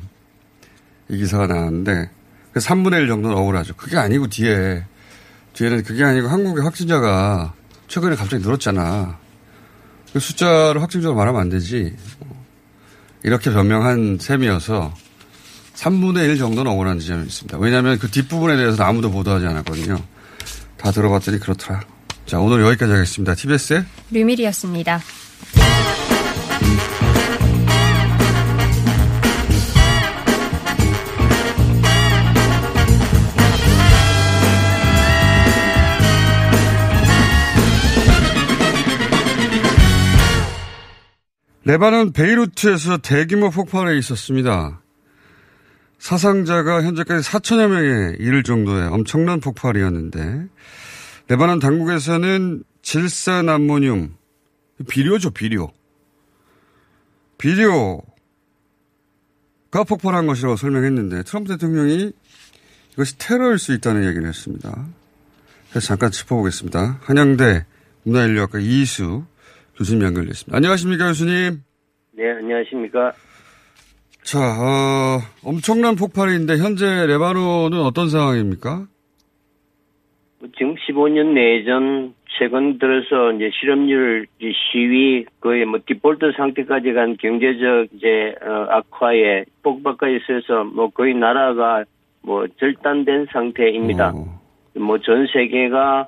이 1.09 1.17
기사가 1.17 1.47
나왔는데, 1.47 2.11
그 2.53 2.59
3분의 2.59 3.01
1 3.01 3.07
정도는 3.07 3.35
억울하죠. 3.35 3.73
그게 3.75 3.97
아니고 3.97 4.27
뒤에, 4.27 4.85
뒤에는 5.53 5.81
그게 5.81 6.03
아니고 6.03 6.27
한국의 6.27 6.63
확진자가 6.63 7.55
최근에 7.87 8.15
갑자기 8.15 8.43
늘었잖아. 8.43 9.17
그 10.13 10.19
숫자를 10.19 10.83
확정적으로 10.83 11.17
말하면 11.17 11.41
안 11.41 11.49
되지. 11.49 11.95
이렇게 13.23 13.51
변명한 13.51 14.17
셈이어서 14.19 14.93
3분의 15.75 16.29
1 16.29 16.37
정도는 16.37 16.71
억울한 16.71 16.99
지점이 16.99 17.25
있습니다. 17.25 17.57
왜냐하면 17.57 17.97
그 17.97 18.09
뒷부분에 18.09 18.55
대해서는 18.55 18.83
아무도 18.83 19.11
보도하지 19.11 19.45
않았거든요. 19.47 20.01
다 20.77 20.91
들어봤더니 20.91 21.39
그렇더라. 21.39 21.81
자, 22.25 22.39
오늘 22.39 22.61
여기까지 22.61 22.91
하겠습니다. 22.91 23.35
TBS의 23.35 23.85
류밀이었습니다. 24.11 25.01
레바논 41.63 42.11
베이루트에서 42.11 42.97
대규모 42.97 43.51
폭발이 43.51 43.97
있었습니다. 43.99 44.81
사상자가 45.99 46.81
현재까지 46.81 47.29
4천여 47.29 47.69
명에 47.69 48.15
이를 48.19 48.41
정도의 48.41 48.87
엄청난 48.87 49.39
폭발이었는데 49.39 50.47
레바논 51.27 51.59
당국에서는 51.59 52.63
질산암모늄 52.81 54.15
비료죠 54.89 55.29
비료 55.29 55.71
비료 57.37 58.01
폭발한 59.69 60.25
것이라고 60.25 60.55
설명했는데 60.55 61.23
트럼프 61.23 61.49
대통령이 61.53 62.11
이것이 62.93 63.17
테러일 63.19 63.59
수 63.59 63.73
있다는 63.73 64.05
얘기를 64.05 64.27
했습니다. 64.27 64.87
그래서 65.69 65.87
잠깐 65.87 66.11
짚어보겠습니다. 66.11 66.99
한양대 67.01 67.65
문화인류학과 68.03 68.59
이희수 68.59 69.23
교수님 69.81 70.03
연결됐습니다. 70.03 70.55
안녕하십니까 70.55 71.07
교수님. 71.07 71.63
네, 72.13 72.29
안녕하십니까. 72.29 73.13
자, 74.21 74.37
어, 74.39 75.19
엄청난 75.43 75.95
폭발인데 75.95 76.57
현재 76.57 77.07
레바논은 77.07 77.79
어떤 77.81 78.09
상황입니까? 78.09 78.85
지금 80.55 80.75
15년 80.75 81.33
내전 81.33 82.13
최근 82.37 82.77
들어서 82.77 83.31
이제 83.33 83.49
실업률 83.59 84.27
시위 84.39 85.25
거의 85.39 85.65
뭐 85.65 85.79
디폴트 85.83 86.33
상태까지 86.37 86.93
간 86.93 87.17
경제적 87.17 87.87
이제 87.95 88.35
어, 88.43 88.67
악화에 88.69 89.45
폭발까지 89.63 90.17
있어서 90.17 90.63
뭐 90.63 90.89
거의 90.89 91.15
나라가 91.15 91.85
뭐 92.21 92.45
절단된 92.59 93.27
상태입니다. 93.31 94.11
어, 94.13 94.39
뭐전 94.75 95.25
세계가 95.33 96.07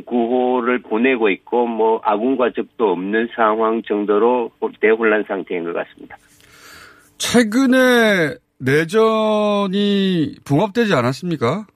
구호를 0.00 0.82
보내고 0.82 1.28
있고 1.30 1.66
뭐 1.66 2.00
아군과 2.02 2.52
적도 2.54 2.92
없는 2.92 3.28
상황 3.34 3.82
정도로 3.82 4.50
대혼란 4.80 5.24
상태인 5.26 5.64
것 5.64 5.72
같습니다. 5.72 6.16
최근에 7.18 8.36
내전이 8.58 10.36
봉합되지 10.44 10.94
않았습니까? 10.94 11.66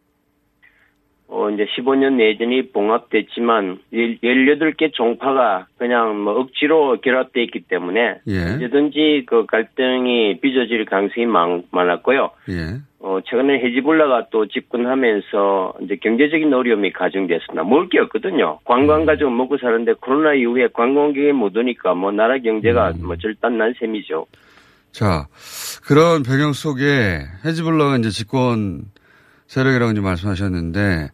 어, 1.30 1.50
이제 1.50 1.66
15년 1.76 2.14
내전이 2.14 2.72
봉합됐지만 2.72 3.78
18개 3.92 4.92
종파가 4.94 5.66
그냥 5.76 6.18
뭐 6.24 6.40
억지로 6.40 6.98
결합돼 7.02 7.42
있기 7.44 7.64
때문에 7.68 8.20
예. 8.26 8.38
언제든지 8.40 9.24
그 9.26 9.44
갈등이 9.44 10.40
빚어질 10.40 10.86
가능성이 10.86 11.26
많, 11.26 11.64
많았고요. 11.70 12.30
예. 12.48 12.78
어, 13.00 13.20
최근에 13.26 13.60
헤지볼라가 13.60 14.28
또 14.30 14.46
집권하면서 14.46 15.74
이제 15.82 15.96
경제적인 15.96 16.52
어려움이 16.52 16.92
가중됐습니다. 16.92 17.62
먹을 17.62 17.90
게 17.90 18.00
없거든요. 18.00 18.58
관광 18.64 19.04
가지고 19.04 19.30
먹고 19.30 19.58
사는데 19.58 19.92
코로나 20.00 20.32
이후에 20.32 20.68
관광객이 20.72 21.32
못 21.32 21.54
오니까 21.56 21.94
뭐 21.94 22.10
나라 22.10 22.38
경제가 22.38 22.94
뭐 23.02 23.16
절단난 23.16 23.74
셈이죠. 23.78 24.26
자, 24.92 25.26
그런 25.86 26.22
배경 26.22 26.54
속에 26.54 27.20
헤즈볼라가 27.44 27.98
이제 27.98 28.08
집권 28.08 28.86
세력이라고 29.46 29.92
이제 29.92 30.00
말씀하셨는데, 30.00 31.10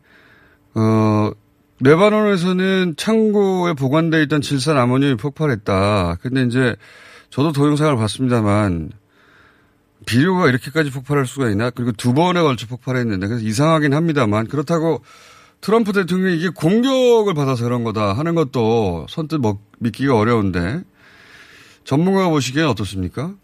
어, 0.75 1.31
레바논에서는 1.81 2.95
창고에 2.97 3.75
보관되어 3.75 4.21
있던 4.23 4.41
질산 4.41 4.79
아모늄이 4.79 5.17
폭발했다. 5.17 6.17
근데 6.21 6.43
이제 6.43 6.77
저도 7.31 7.53
동영상을 7.53 7.97
봤습니다만 7.97 8.93
비료가 10.07 10.49
이렇게까지 10.49 10.91
폭발할 10.91 11.27
수가 11.27 11.51
있나? 11.51 11.71
그리고 11.71 11.93
두 11.93 12.15
번에 12.15 12.41
걸쳐 12.43 12.67
폭발했는데 12.67 13.27
그래서 13.27 13.45
이상하긴 13.45 13.95
합니다만 13.95 14.47
그렇다고 14.47 15.03
트럼프 15.61 15.93
대통령이 15.93 16.37
이게 16.37 16.49
공격을 16.51 17.33
받아서 17.35 17.65
그런 17.65 17.85
거다 17.85 18.13
하는 18.13 18.35
것도 18.35 19.07
선뜻 19.09 19.41
먹, 19.41 19.63
믿기가 19.79 20.17
어려운데 20.17 20.83
전문가가 21.85 22.29
보시기엔 22.29 22.67
어떻습니까? 22.67 23.35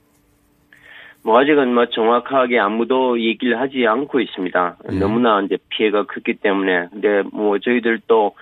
뭐 1.23 1.39
아직은 1.39 1.75
뭐 1.75 1.87
정확하게 1.87 2.59
아무도 2.59 3.21
얘기를 3.21 3.61
하지 3.61 3.87
않고 3.87 4.21
있습니다. 4.21 4.77
예. 4.93 4.99
너무나 4.99 5.41
이제 5.43 5.59
피해가 5.69 6.05
컸기 6.05 6.35
때문에. 6.35 6.89
근데 6.91 7.23
뭐 7.33 7.59
저희들도 7.59 8.35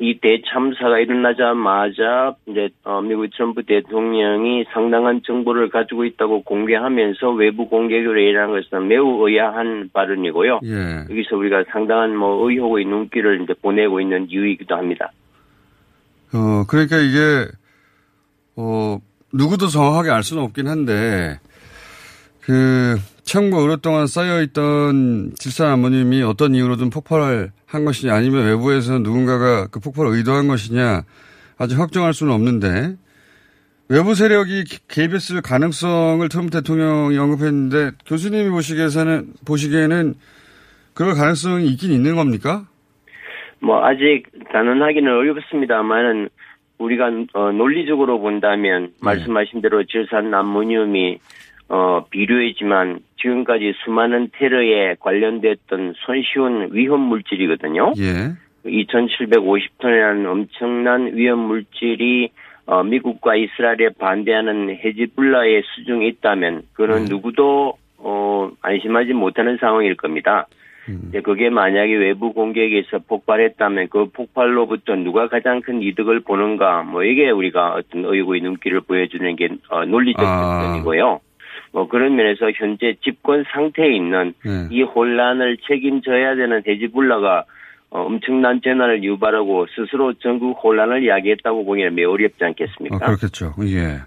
이 0.00 0.18
대참사가 0.20 0.98
일어나자마자 0.98 2.34
이제 2.46 2.68
어, 2.82 3.00
미국 3.00 3.28
트럼프 3.28 3.62
대통령이 3.62 4.64
상당한 4.72 5.20
정보를 5.24 5.68
가지고 5.68 6.04
있다고 6.04 6.42
공개하면서 6.42 7.30
외부 7.30 7.68
공개를 7.68 8.18
일하는 8.18 8.60
것은 8.60 8.88
매우 8.88 9.28
의아한 9.28 9.90
발언이고요. 9.92 10.60
예. 10.64 11.04
여기서 11.08 11.36
우리가 11.36 11.64
상당한 11.70 12.16
뭐 12.16 12.50
의혹의 12.50 12.86
눈길을 12.86 13.42
이제 13.42 13.54
보내고 13.62 14.00
있는 14.00 14.26
이유이기도 14.28 14.74
합니다. 14.74 15.12
어, 16.34 16.64
그러니까 16.66 16.96
이게, 16.96 17.46
어, 18.56 18.98
누구도 19.32 19.68
정확하게 19.68 20.10
알 20.10 20.24
수는 20.24 20.42
없긴 20.42 20.66
한데, 20.66 21.38
그, 22.46 22.96
창고 23.22 23.62
오랫동안 23.64 24.06
쌓여있던 24.06 25.32
질산 25.36 25.68
아모늄이 25.68 26.22
어떤 26.22 26.54
이유로든 26.54 26.90
폭발을 26.90 27.50
한 27.66 27.84
것이냐, 27.84 28.14
아니면 28.14 28.44
외부에서 28.46 28.98
누군가가 28.98 29.68
그 29.68 29.80
폭발을 29.80 30.12
의도한 30.12 30.46
것이냐, 30.46 31.02
아직 31.58 31.78
확정할 31.78 32.12
수는 32.12 32.32
없는데, 32.34 32.96
외부 33.88 34.14
세력이 34.14 34.64
기- 34.64 34.78
개입했을 34.88 35.40
가능성을 35.40 36.26
트럼프 36.28 36.50
대통령이 36.50 37.16
언급했는데, 37.16 37.92
교수님이 38.06 38.50
보시기에는, 38.50 39.26
보시기에는 39.46 40.14
그럴 40.92 41.14
가능성이 41.14 41.66
있긴 41.68 41.92
있는 41.92 42.14
겁니까? 42.14 42.66
뭐 43.60 43.84
아직 43.84 44.24
단언하기는 44.52 45.10
어렵습니다만은 45.10 46.28
우리가 46.78 47.06
어, 47.32 47.52
논리적으로 47.52 48.20
본다면 48.20 48.92
말씀하신 49.00 49.62
대로 49.62 49.84
질산 49.84 50.32
암모늄이 50.34 51.18
어, 51.68 52.04
비료이지만 52.10 53.00
지금까지 53.20 53.72
수많은 53.84 54.28
테러에 54.32 54.96
관련됐던 55.00 55.94
손쉬운 56.04 56.68
위험 56.72 57.00
물질이거든요. 57.00 57.92
예. 57.98 58.34
2,750톤이라는 58.64 60.26
엄청난 60.26 61.14
위험 61.14 61.38
물질이 61.40 62.30
어, 62.66 62.82
미국과 62.82 63.36
이스라엘에 63.36 63.90
반대하는 63.98 64.70
헤지불라의 64.70 65.62
수중에 65.74 66.06
있다면 66.08 66.62
그는 66.72 67.04
누구도 67.04 67.74
어, 67.98 68.50
안심하지 68.62 69.12
못하는 69.12 69.58
상황일 69.58 69.96
겁니다. 69.96 70.46
이제 71.08 71.20
그게 71.22 71.48
만약에 71.48 71.94
외부 71.94 72.32
공격에서 72.32 72.98
폭발했다면 73.08 73.88
그 73.88 74.06
폭발로부터 74.12 74.96
누가 74.96 75.28
가장 75.28 75.62
큰 75.62 75.82
이득을 75.82 76.20
보는가 76.20 76.82
뭐 76.82 77.04
이게 77.04 77.30
우리가 77.30 77.74
어떤 77.74 78.04
의구의 78.04 78.42
눈길을 78.42 78.82
보여주는 78.82 79.36
게 79.36 79.48
어, 79.70 79.84
논리적 79.84 80.22
아. 80.22 80.60
접근이고요. 80.60 81.20
뭐 81.74 81.88
그런 81.88 82.14
면에서 82.14 82.52
현재 82.54 82.94
집권 83.02 83.44
상태에 83.52 83.96
있는 83.96 84.32
네. 84.44 84.68
이 84.70 84.82
혼란을 84.82 85.56
책임져야 85.68 86.36
되는 86.36 86.62
헤지불라가 86.64 87.44
어, 87.90 88.02
엄청난 88.02 88.60
재난을 88.62 89.02
유발하고 89.02 89.66
스스로 89.74 90.14
전국 90.14 90.56
혼란을 90.62 91.06
야기했다고 91.08 91.64
보기에는 91.64 91.96
매우 91.96 92.12
어렵지 92.12 92.44
아, 92.44 92.46
않겠습니까? 92.46 92.98
그렇겠죠. 92.98 93.54
예. 93.66 94.00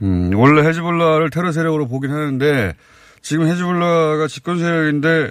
음, 0.00 0.30
원래 0.34 0.66
헤즈볼라를 0.66 1.28
테러 1.28 1.52
세력으로 1.52 1.86
보긴 1.86 2.10
하는데 2.10 2.72
지금 3.20 3.46
헤즈볼라가 3.46 4.26
집권 4.26 4.58
세력인데 4.58 5.30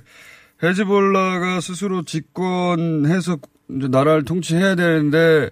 헤즈볼라가 0.62 1.62
스스로 1.62 2.04
집권해서 2.04 3.38
나라를 3.67 4.24
통치해야 4.24 4.76
되는데 4.76 5.50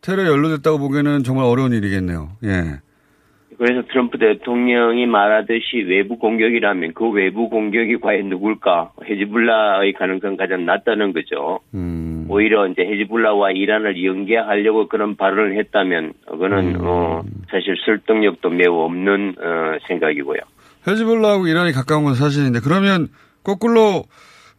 테러에 0.00 0.26
연루됐다고 0.26 0.78
보기에는 0.78 1.24
정말 1.24 1.46
어려운 1.46 1.72
일이겠네요. 1.72 2.36
예. 2.44 2.80
그래서 3.62 3.86
트럼프 3.92 4.18
대통령이 4.18 5.06
말하듯이 5.06 5.84
외부 5.86 6.18
공격이라면 6.18 6.94
그 6.94 7.08
외부 7.10 7.48
공격이 7.48 7.98
과연 8.00 8.28
누굴까? 8.28 8.90
헤즈불라의 9.08 9.92
가능성 9.92 10.36
가장 10.36 10.66
낮다는 10.66 11.12
거죠. 11.12 11.60
음, 11.72 12.26
오히려 12.28 12.66
이제 12.66 12.82
헤즈불라와 12.82 13.52
이란을 13.52 14.04
연계하려고 14.04 14.88
그런 14.88 15.14
발언을 15.14 15.56
했다면 15.60 16.12
그거는 16.28 16.78
어 16.80 17.22
사실 17.52 17.76
설득력도 17.86 18.50
매우 18.50 18.80
없는 18.80 19.36
어 19.38 19.78
생각이고요. 19.86 20.40
헤즈볼라하고 20.88 21.46
이란이 21.46 21.70
가까운 21.70 22.02
건 22.02 22.16
사실인데 22.16 22.58
그러면 22.64 23.06
거꾸로 23.44 24.02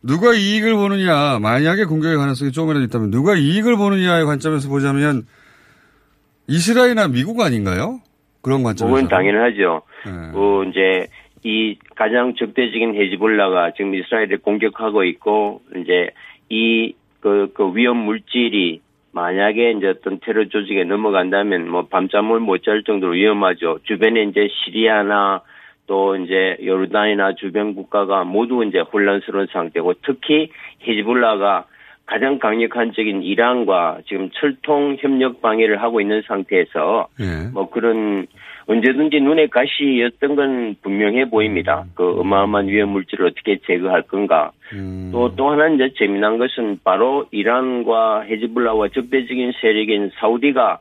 누가 0.02 0.34
이익을 0.34 0.76
보느냐 0.76 1.39
만약에 1.42 1.84
공격의 1.84 2.16
가능성이 2.16 2.54
조금이라도 2.54 2.86
있다면 2.86 3.12
누가 3.12 3.36
이익을 3.36 3.76
보느냐의 3.76 4.24
관점에서 4.24 4.70
보자면 4.70 5.24
이스라엘이나 6.48 7.10
미국 7.10 7.42
아닌가요? 7.42 8.00
그런 8.43 8.62
관점에서. 8.62 8.93
그건 8.93 9.10
당연하죠. 9.10 9.82
예. 10.06 10.32
그 10.34 10.65
이제 10.69 11.08
이 11.43 11.77
가장 11.95 12.36
적대적인 12.36 12.95
헤즈볼라가 12.95 13.71
지금 13.71 13.95
이스라엘을 13.95 14.38
공격하고 14.39 15.03
있고 15.06 15.62
이제 15.77 16.10
이그 16.49 17.51
그 17.53 17.71
위험 17.75 17.97
물질이 17.97 18.82
만약에 19.12 19.71
이제 19.71 19.88
어떤 19.88 20.19
테러 20.19 20.47
조직에 20.47 20.84
넘어간다면 20.84 21.69
뭐 21.69 21.88
밤잠을 21.88 22.39
못 22.39 22.63
잘 22.63 22.84
정도로 22.84 23.13
위험하죠. 23.13 23.79
주변에 23.84 24.23
이제 24.23 24.47
시리아나 24.49 25.41
또 25.86 26.15
이제 26.15 26.58
요르단이나 26.63 27.36
주변 27.36 27.75
국가가 27.75 28.23
모두 28.23 28.63
이제 28.63 28.79
혼란스러운 28.79 29.47
상태고 29.51 29.95
특히 30.06 30.49
히즈볼라가 30.79 31.65
가장 32.06 32.38
강력한 32.38 32.92
적인 32.94 33.24
이란과 33.24 34.00
지금 34.08 34.30
철통 34.34 34.98
협력 35.00 35.42
방해를 35.42 35.82
하고 35.82 36.02
있는 36.02 36.22
상태에서 36.28 37.08
예. 37.22 37.50
뭐 37.54 37.70
그런 37.70 38.28
언제든지 38.68 39.20
눈에 39.20 39.48
가시였던 39.48 40.36
건 40.36 40.76
분명해 40.82 41.30
보입니다. 41.30 41.86
그 41.96 42.20
어마어마한 42.20 42.68
위험 42.68 42.89
물질을 42.89 43.28
어떻게 43.28 43.58
제거할 43.66 44.04
건가. 44.04 44.52
음. 44.74 45.10
또, 45.12 45.36
또 45.36 45.50
하나 45.50 45.68
이제 45.70 45.94
재미난 45.98 46.38
것은 46.38 46.80
바로 46.84 47.26
이란과 47.32 48.22
헤즈볼라와 48.22 48.89
적대적인 48.89 49.54
세력인 49.62 50.12
사우디가 50.20 50.80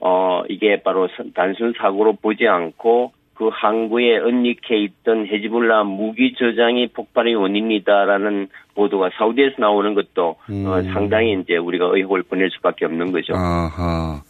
어, 0.00 0.42
이게 0.48 0.80
바로 0.82 1.08
선- 1.16 1.32
단순 1.32 1.74
사고로 1.76 2.14
보지 2.14 2.46
않고 2.46 3.12
그 3.38 3.50
항구에 3.52 4.18
은닉해 4.18 4.76
있던 4.82 5.28
헤즈볼라 5.28 5.84
무기 5.84 6.34
저장이 6.36 6.88
폭발의 6.88 7.36
원인이다라는 7.36 8.48
보도가 8.74 9.10
사우디에서 9.16 9.54
나오는 9.58 9.94
것도 9.94 10.34
음. 10.50 10.66
어, 10.66 10.82
상당히 10.92 11.38
이제 11.40 11.56
우리가 11.56 11.86
의혹을 11.92 12.24
보낼 12.24 12.50
수밖에 12.50 12.84
없는 12.84 13.12
거죠. 13.12 13.34
아하. 13.36 14.22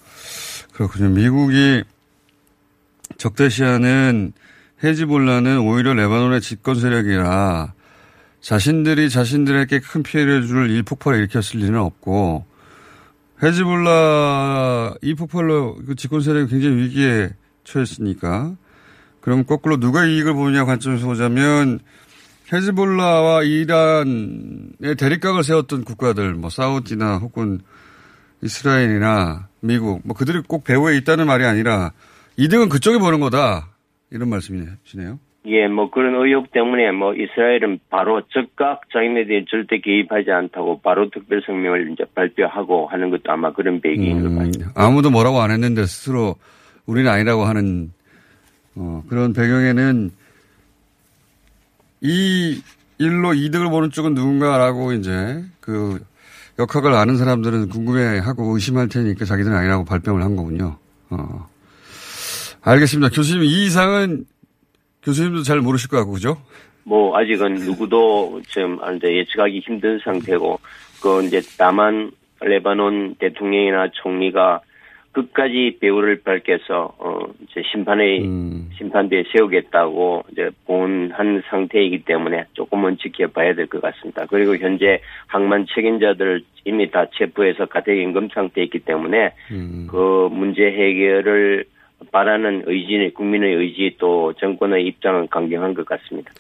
그렇군요. 0.74 1.08
미국이 1.08 1.82
적대시하는 3.16 4.32
헤즈볼라는 4.84 5.60
오히려 5.60 5.94
레바논의 5.94 6.42
집권 6.42 6.74
세력이라 6.74 7.72
자신들이 8.40 9.08
자신들에게 9.08 9.80
큰 9.80 10.02
피해를 10.02 10.46
줄이 10.46 10.82
폭발을 10.82 11.20
일으켰을 11.20 11.60
리는 11.60 11.78
없고 11.78 12.44
헤즈볼라 13.42 14.96
이 15.00 15.14
폭발로 15.14 15.76
그 15.86 15.94
집권 15.94 16.20
세력이 16.20 16.50
굉장히 16.50 16.76
위기에 16.76 17.30
처했으니까 17.64 18.54
그럼 19.20 19.44
거꾸로 19.44 19.78
누가 19.78 20.04
이익을 20.04 20.34
보느냐 20.34 20.64
관점에서 20.64 21.06
보자면 21.06 21.80
헤즈볼라와 22.52 23.42
이란의 23.42 24.96
대립각을 24.98 25.44
세웠던 25.44 25.84
국가들 25.84 26.34
뭐 26.34 26.50
사우디나 26.50 27.18
혹은 27.18 27.60
이스라엘이나 28.42 29.48
미국 29.60 30.00
뭐 30.04 30.16
그들이 30.16 30.42
꼭 30.46 30.64
배후에 30.64 30.96
있다는 30.96 31.26
말이 31.26 31.44
아니라 31.44 31.92
이득은 32.36 32.68
그쪽이 32.68 32.98
보는 32.98 33.20
거다 33.20 33.68
이런 34.10 34.30
말씀이시네요. 34.30 35.18
예, 35.46 35.66
뭐 35.66 35.90
그런 35.90 36.14
의혹 36.14 36.50
때문에 36.52 36.92
뭐 36.92 37.14
이스라엘은 37.14 37.80
바로 37.88 38.22
즉각 38.32 38.82
자기네들이 38.92 39.46
절대 39.48 39.80
개입하지 39.80 40.30
않다고 40.30 40.80
바로 40.82 41.08
특별声明을 41.10 41.90
이제 41.92 42.04
발표하고 42.14 42.88
하는 42.88 43.10
것도 43.10 43.22
아마 43.26 43.52
그런 43.52 43.80
배경인 43.80 44.22
것 44.22 44.30
음, 44.30 44.36
같습니다. 44.38 44.72
아무도 44.74 45.10
뭐라고 45.10 45.40
안 45.40 45.50
했는데 45.50 45.82
스스로 45.82 46.36
우리는 46.86 47.10
아니라고 47.10 47.44
하는 47.44 47.92
어, 48.78 49.02
그런 49.08 49.32
배경에는 49.32 50.10
이 52.00 52.62
일로 52.98 53.34
이득을 53.34 53.70
보는 53.70 53.90
쪽은 53.90 54.14
누군가라고 54.14 54.92
이제 54.92 55.44
그 55.60 56.00
역학을 56.58 56.92
아는 56.94 57.16
사람들은 57.16 57.68
궁금해하고 57.68 58.54
의심할 58.54 58.88
테니까 58.88 59.24
자기들은 59.24 59.56
아니라고 59.56 59.84
발뺌을 59.84 60.22
한 60.22 60.36
거군요. 60.36 60.76
어. 61.10 61.48
알겠습니다. 62.62 63.14
교수님 63.14 63.44
이 63.44 63.66
이상은 63.66 64.24
교수님도 65.02 65.42
잘 65.42 65.60
모르실 65.60 65.88
것 65.88 65.96
같고 65.98 66.12
그죠? 66.12 66.36
뭐 66.84 67.16
아직은 67.16 67.54
누구도 67.54 68.40
지금 68.48 68.78
이제 68.96 69.08
예측하기 69.18 69.60
힘든 69.60 69.98
상태고 70.04 70.58
그 71.02 71.24
이제 71.24 71.40
다만 71.56 72.10
레바논 72.40 73.16
대통령이나 73.16 73.90
총리가 73.92 74.60
끝까지 75.18 75.78
배우를 75.80 76.22
밝혀서 76.22 76.94
어 76.98 77.18
이제 77.42 77.62
심판의 77.72 78.22
음. 78.22 78.70
심판대에 78.78 79.24
세우겠다고 79.32 80.24
이제 80.32 80.50
본한 80.66 81.42
상태이기 81.50 82.04
때문에 82.04 82.44
조금은 82.54 82.98
지켜봐야 82.98 83.54
될 83.54 83.66
것 83.66 83.82
같습니다. 83.82 84.26
그리고 84.30 84.56
현재 84.56 85.00
항만 85.26 85.66
책임자들 85.74 86.42
이미 86.64 86.90
다 86.90 87.06
체포해서 87.18 87.66
가택 87.66 87.98
임금 87.98 88.28
상태에 88.32 88.64
있기 88.64 88.78
때문에 88.80 89.32
음. 89.50 89.88
그 89.90 90.28
문제 90.30 90.62
해결을 90.62 91.64
바라는 92.12 92.62
의지, 92.66 93.12
국민의 93.14 93.54
의지 93.56 93.96
또 93.98 94.32
정권의 94.38 94.86
입장은 94.86 95.26
강경한 95.28 95.74
것 95.74 95.84
같습니다. 95.84 96.30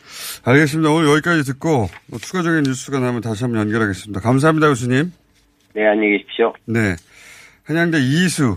알겠습니다. 0.44 0.90
오늘 0.90 1.10
여기까지 1.10 1.42
듣고 1.42 1.88
뭐 2.08 2.18
추가적인 2.20 2.62
뉴스가 2.62 3.00
나면 3.00 3.20
다시 3.20 3.42
한번 3.42 3.62
연결하겠습니다. 3.62 4.20
감사합니다, 4.20 4.68
교수님. 4.68 5.12
네, 5.74 5.86
안녕히 5.86 6.18
계십시오. 6.18 6.52
네. 6.66 6.94
한양대 7.64 7.98
이수 7.98 8.56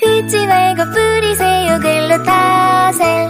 긁지 0.00 0.46
말고 0.46 0.84
뿌리세요 0.92 1.78
글루타셀 1.80 3.28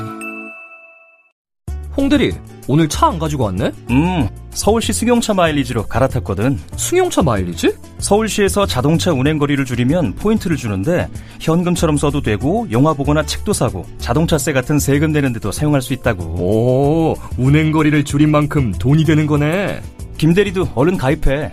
홍대리, 1.96 2.32
오늘 2.68 2.88
차 2.88 3.08
안 3.08 3.18
가지고 3.18 3.44
왔네? 3.44 3.72
음, 3.90 4.28
서울시 4.50 4.92
승용차 4.92 5.34
마일리지로 5.34 5.86
갈아탔거든. 5.88 6.58
승용차 6.76 7.22
마일리지? 7.22 7.74
서울시에서 7.98 8.66
자동차 8.66 9.12
운행 9.12 9.38
거리를 9.38 9.64
줄이면 9.64 10.14
포인트를 10.14 10.56
주는데 10.56 11.08
현금처럼 11.40 11.96
써도 11.96 12.20
되고 12.20 12.68
영화 12.70 12.92
보거나 12.92 13.24
책도 13.24 13.52
사고 13.52 13.84
자동차세 13.98 14.52
같은 14.52 14.78
세금 14.78 15.10
내는데도 15.10 15.50
사용할 15.50 15.82
수 15.82 15.92
있다고. 15.92 16.22
오, 16.24 17.16
운행 17.36 17.72
거리를 17.72 18.04
줄인 18.04 18.30
만큼 18.30 18.72
돈이 18.72 19.04
되는 19.04 19.26
거네. 19.26 19.80
김대리도 20.18 20.68
얼른 20.76 20.98
가입해. 20.98 21.52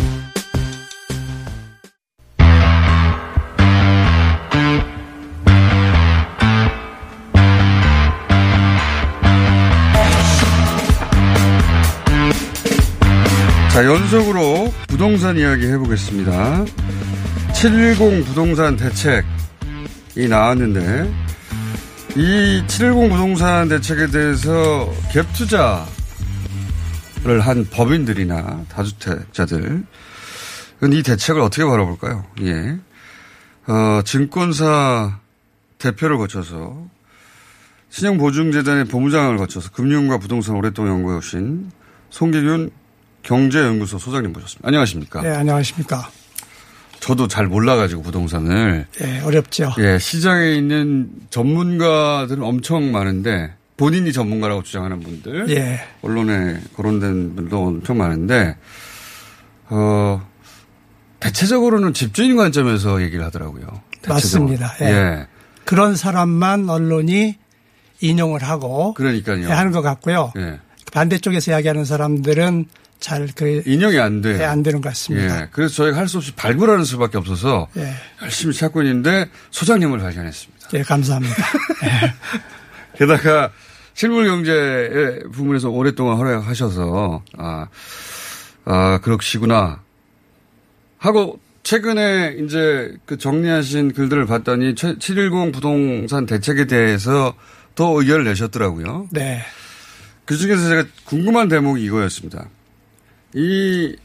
자, 13.81 13.87
연속으로 13.87 14.71
부동산 14.87 15.37
이야기 15.37 15.65
해보겠습니다. 15.65 16.65
710 17.55 18.25
부동산 18.25 18.77
대책이 18.77 20.27
나왔는데, 20.29 21.11
이 22.15 22.63
710 22.67 23.09
부동산 23.09 23.69
대책에 23.69 24.05
대해서 24.11 24.87
갭 25.09 25.25
투자를 25.33 25.87
한 27.41 27.65
법인들이나 27.71 28.65
다주택자들, 28.69 29.83
이 30.93 31.01
대책을 31.01 31.41
어떻게 31.41 31.65
바라볼까요? 31.65 32.23
예. 32.43 32.77
어, 33.65 34.03
증권사 34.05 35.17
대표를 35.79 36.19
거쳐서 36.19 36.85
신용보증재단의 37.89 38.85
본부장을 38.85 39.37
거쳐서 39.37 39.71
금융과 39.71 40.19
부동산 40.19 40.55
오랫동안 40.55 40.91
연구해 40.91 41.17
오신 41.17 41.71
송기균 42.11 42.69
경제연구소 43.23 43.97
소장님 43.97 44.33
모셨습니다. 44.33 44.67
안녕하십니까? 44.67 45.21
네, 45.21 45.29
안녕하십니까? 45.29 46.09
저도 46.99 47.27
잘 47.27 47.47
몰라가지고 47.47 48.03
부동산을. 48.03 48.85
예, 49.01 49.19
어렵죠. 49.21 49.73
예, 49.79 49.97
시장에 49.97 50.51
있는 50.53 51.09
전문가들은 51.31 52.43
엄청 52.43 52.91
많은데 52.91 53.53
본인이 53.77 54.13
전문가라고 54.13 54.61
주장하는 54.61 54.99
분들. 54.99 55.49
예. 55.49 55.81
언론에 56.03 56.61
거론된 56.75 57.35
분들도 57.35 57.65
엄청 57.65 57.97
많은데, 57.97 58.55
어, 59.69 60.21
대체적으로는 61.19 61.93
집주인 61.95 62.35
관점에서 62.35 63.01
얘기를 63.01 63.25
하더라고요. 63.25 63.65
대체적으로. 64.03 64.49
맞습니다. 64.51 64.75
예. 64.81 64.85
예. 64.85 65.27
그런 65.65 65.95
사람만 65.95 66.69
언론이 66.69 67.37
인용을 68.01 68.43
하고 68.43 68.93
그러니까요. 68.93 69.49
하는 69.49 69.71
것 69.71 69.81
같고요. 69.81 70.31
예. 70.37 70.59
반대쪽에서 70.91 71.51
이야기하는 71.51 71.85
사람들은 71.85 72.65
잘그 73.01 73.63
인용이 73.65 73.99
안 73.99 74.21
돼. 74.21 74.39
예, 74.39 74.43
안 74.45 74.63
되는 74.63 74.79
것 74.79 74.89
같습니다. 74.89 75.41
예. 75.41 75.47
그래서 75.51 75.73
저희가 75.75 75.97
할 75.97 76.07
수 76.07 76.17
없이 76.17 76.31
발굴하는 76.33 76.85
수밖에 76.85 77.17
없어서 77.17 77.67
예. 77.77 77.93
열심히 78.21 78.53
찾고 78.53 78.81
있는데 78.83 79.27
소장님을 79.49 79.99
발견했습니다. 79.99 80.69
예, 80.75 80.81
감사합니다. 80.83 81.35
게다가 82.97 83.51
실물 83.93 84.25
경제 84.27 85.19
부문에서 85.33 85.69
오랫동안 85.69 86.17
활약하셔서 86.17 87.23
아, 87.37 87.67
아 88.65 88.99
그렇시구나 89.01 89.81
하고 90.97 91.39
최근에 91.63 92.37
이제 92.43 92.93
그 93.05 93.17
정리하신 93.17 93.93
글들을 93.93 94.25
봤더니 94.27 94.75
710 94.75 95.51
부동산 95.51 96.25
대책에 96.25 96.65
대해서 96.65 97.33
더 97.75 97.99
의견을 97.99 98.25
내셨더라고요. 98.25 99.07
네. 99.11 99.41
그 100.25 100.37
중에서 100.37 100.67
제가 100.69 100.83
궁금한 101.05 101.47
대목이 101.47 101.83
이거였습니다. 101.83 102.45
이 103.33 103.95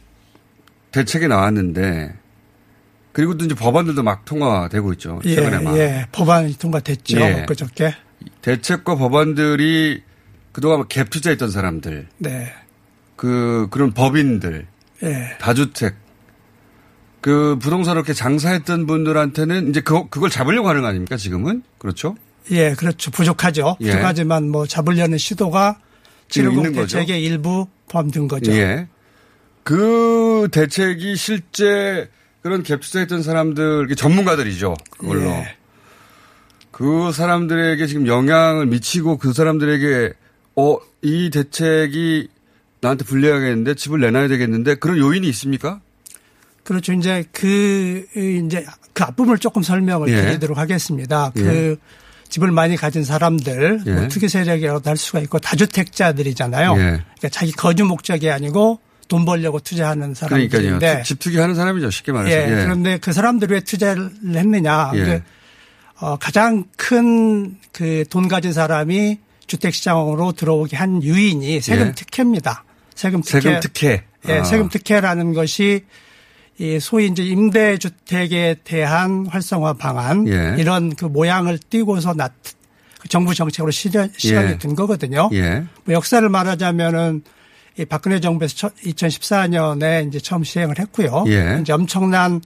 대책이 0.92 1.28
나왔는데 1.28 2.14
그리고 3.12 3.36
또 3.36 3.44
이제 3.44 3.54
법안들도 3.54 4.02
막 4.02 4.24
통과되고 4.24 4.92
있죠. 4.94 5.20
최근에 5.24 5.56
예, 5.56 5.60
막. 5.60 5.78
예. 5.78 6.06
법안이 6.12 6.58
통과됐죠. 6.58 7.18
예. 7.20 7.46
그저께. 7.48 7.94
대책과 8.42 8.96
법안들이 8.96 10.02
그동안 10.52 10.84
갭 10.84 11.10
투자했던 11.10 11.50
사람들, 11.50 12.08
네. 12.18 12.52
그 13.16 13.68
그런 13.70 13.92
법인들, 13.92 14.66
예. 15.02 15.36
다주택, 15.40 15.96
그 17.20 17.58
부동산 17.60 17.96
이렇게 17.96 18.12
장사했던 18.12 18.86
분들한테는 18.86 19.70
이제 19.70 19.80
그 19.80 20.08
그걸 20.08 20.30
잡으려고 20.30 20.68
하는 20.68 20.82
거 20.82 20.88
아닙니까 20.88 21.16
지금은 21.16 21.62
그렇죠? 21.78 22.16
예, 22.50 22.74
그렇죠. 22.74 23.10
부족하죠. 23.10 23.76
예. 23.80 23.86
부족하지만 23.86 24.48
뭐 24.48 24.66
잡으려는 24.66 25.18
시도가 25.18 25.78
지금 26.28 26.50
710 26.50 26.56
있는 26.56 26.80
거죠. 26.80 26.98
대책의 26.98 27.24
일부 27.24 27.66
포함된 27.88 28.28
거죠. 28.28 28.52
예. 28.52 28.88
그 29.66 30.46
대책이 30.52 31.16
실제 31.16 32.08
그런 32.40 32.62
갭 32.62 32.80
투자했던 32.82 33.24
사람들, 33.24 33.88
전문가들이죠. 33.96 34.76
그걸로. 34.96 35.22
예. 35.22 35.56
그 36.70 37.10
사람들에게 37.10 37.84
지금 37.88 38.06
영향을 38.06 38.66
미치고 38.66 39.18
그 39.18 39.32
사람들에게 39.32 40.12
어, 40.54 40.78
이 41.02 41.30
대책이 41.30 42.28
나한테 42.80 43.04
불리하겠는데 43.06 43.74
집을 43.74 43.98
내놔야 43.98 44.28
되겠는데 44.28 44.76
그런 44.76 44.98
요인이 44.98 45.26
있습니까? 45.30 45.80
그렇죠. 46.62 46.92
이제 46.92 47.24
그 47.32 48.06
이제 48.46 48.64
그 48.92 49.02
앞부분을 49.02 49.38
조금 49.38 49.64
설명을 49.64 50.08
예. 50.10 50.22
드리도록 50.22 50.58
하겠습니다. 50.58 51.32
예. 51.38 51.42
그 51.42 51.76
집을 52.28 52.52
많이 52.52 52.76
가진 52.76 53.02
사람들, 53.02 53.80
예. 53.84 53.92
뭐 53.92 54.06
투기 54.06 54.28
세력이라고도 54.28 54.88
할 54.88 54.96
수가 54.96 55.18
있고 55.22 55.40
다주택자들이잖아요. 55.40 56.70
예. 56.74 56.76
그러니까 56.76 57.28
자기 57.32 57.50
거주 57.50 57.84
목적이 57.84 58.30
아니고 58.30 58.85
돈 59.08 59.24
벌려고 59.24 59.60
투자하는. 59.60 60.14
사람들인데 60.14 61.02
집 61.04 61.18
투기하는 61.20 61.54
사람이죠. 61.54 61.90
쉽게 61.90 62.12
말해서. 62.12 62.36
예, 62.36 62.42
예. 62.44 62.64
그런데 62.64 62.98
그 62.98 63.12
사람들이 63.12 63.54
왜 63.54 63.60
투자를 63.60 64.10
했느냐. 64.34 64.90
예. 64.94 65.04
그, 65.04 65.22
어, 66.04 66.16
가장 66.16 66.64
큰 66.76 67.56
그 67.72 68.04
돈 68.10 68.26
가진 68.28 68.52
사람이 68.52 69.18
주택시장으로 69.46 70.32
들어오게 70.32 70.76
한 70.76 71.02
유인이 71.02 71.60
세금 71.60 71.88
예. 71.88 71.92
특혜입니다. 71.92 72.64
세금 72.94 73.20
특혜. 73.20 73.40
세금 73.40 73.60
특혜. 73.60 74.04
예, 74.28 74.38
아. 74.38 74.44
세금 74.44 74.68
특혜라는 74.68 75.34
것이 75.34 75.84
이 76.58 76.80
소위 76.80 77.06
이제 77.08 77.22
임대주택에 77.22 78.56
대한 78.64 79.26
활성화 79.26 79.74
방안 79.74 80.26
예. 80.28 80.56
이런 80.58 80.94
그 80.96 81.04
모양을 81.04 81.58
띄고서 81.58 82.14
나그 82.14 82.32
정부 83.10 83.34
정책으로 83.34 83.70
실현, 83.70 84.10
실현이 84.16 84.52
예. 84.52 84.58
된 84.58 84.74
거거든요. 84.74 85.28
예. 85.34 85.64
뭐 85.84 85.94
역사를 85.94 86.26
말하자면은 86.26 87.22
이 87.78 87.84
박근혜 87.84 88.20
정부에서 88.20 88.68
2014년에 88.68 90.08
이제 90.08 90.18
처음 90.18 90.44
시행을 90.44 90.78
했고요. 90.78 91.24
예. 91.28 91.58
이제 91.60 91.72
엄청난 91.72 92.40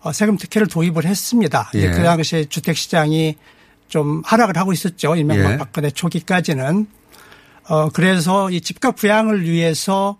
어, 0.00 0.12
세금 0.12 0.36
특혜를 0.36 0.66
도입을 0.66 1.04
했습니다. 1.04 1.70
예. 1.74 1.90
그 1.90 2.02
당시에 2.02 2.46
주택 2.46 2.76
시장이 2.76 3.36
좀 3.88 4.22
하락을 4.24 4.56
하고 4.56 4.72
있었죠. 4.72 5.14
이명박 5.14 5.52
예. 5.52 5.56
박근혜 5.56 5.90
초기까지는. 5.90 6.86
어, 7.68 7.88
그래서 7.90 8.50
이 8.50 8.60
집값 8.60 8.96
부양을 8.96 9.42
위해서 9.42 10.16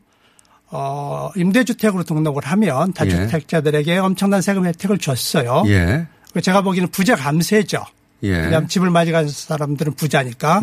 어, 0.68 1.30
임대주택으로 1.36 2.04
등록을 2.04 2.44
하면 2.44 2.92
다주택자들에게 2.92 3.98
엄청난 3.98 4.42
세금 4.42 4.66
혜택을 4.66 4.98
줬어요. 4.98 5.64
예. 5.66 6.06
제가 6.40 6.62
보기에는 6.62 6.90
부자 6.90 7.16
감세죠. 7.16 7.84
예. 8.24 8.42
그냥 8.42 8.68
집을 8.68 8.90
많이 8.90 9.10
가진 9.10 9.30
사람들은 9.30 9.94
부자니까. 9.94 10.60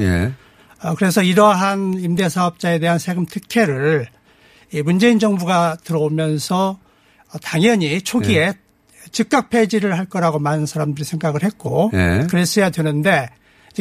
예. 0.83 0.87
어, 0.87 0.95
그래서 0.95 1.23
이러한 1.23 1.99
임대사업자에 1.99 2.79
대한 2.79 2.99
세금 2.99 3.25
특혜를 3.25 4.07
이 4.73 4.81
문재인 4.81 5.19
정부가 5.19 5.77
들어오면서 5.83 6.79
어, 7.33 7.37
당연히 7.39 8.01
초기에 8.01 8.41
예. 8.41 8.53
즉각 9.11 9.49
폐지를 9.49 9.97
할 9.97 10.05
거라고 10.05 10.39
많은 10.39 10.65
사람들이 10.65 11.03
생각을 11.03 11.43
했고 11.43 11.91
예. 11.93 12.27
그랬어야 12.29 12.69
되는데 12.69 13.29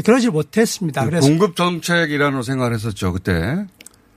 그러질 0.04 0.30
못했습니다. 0.30 1.04
그래서 1.04 1.28
공급 1.28 1.56
정책이라는 1.56 2.42
생각을 2.42 2.74
했었죠. 2.74 3.12
그때. 3.12 3.66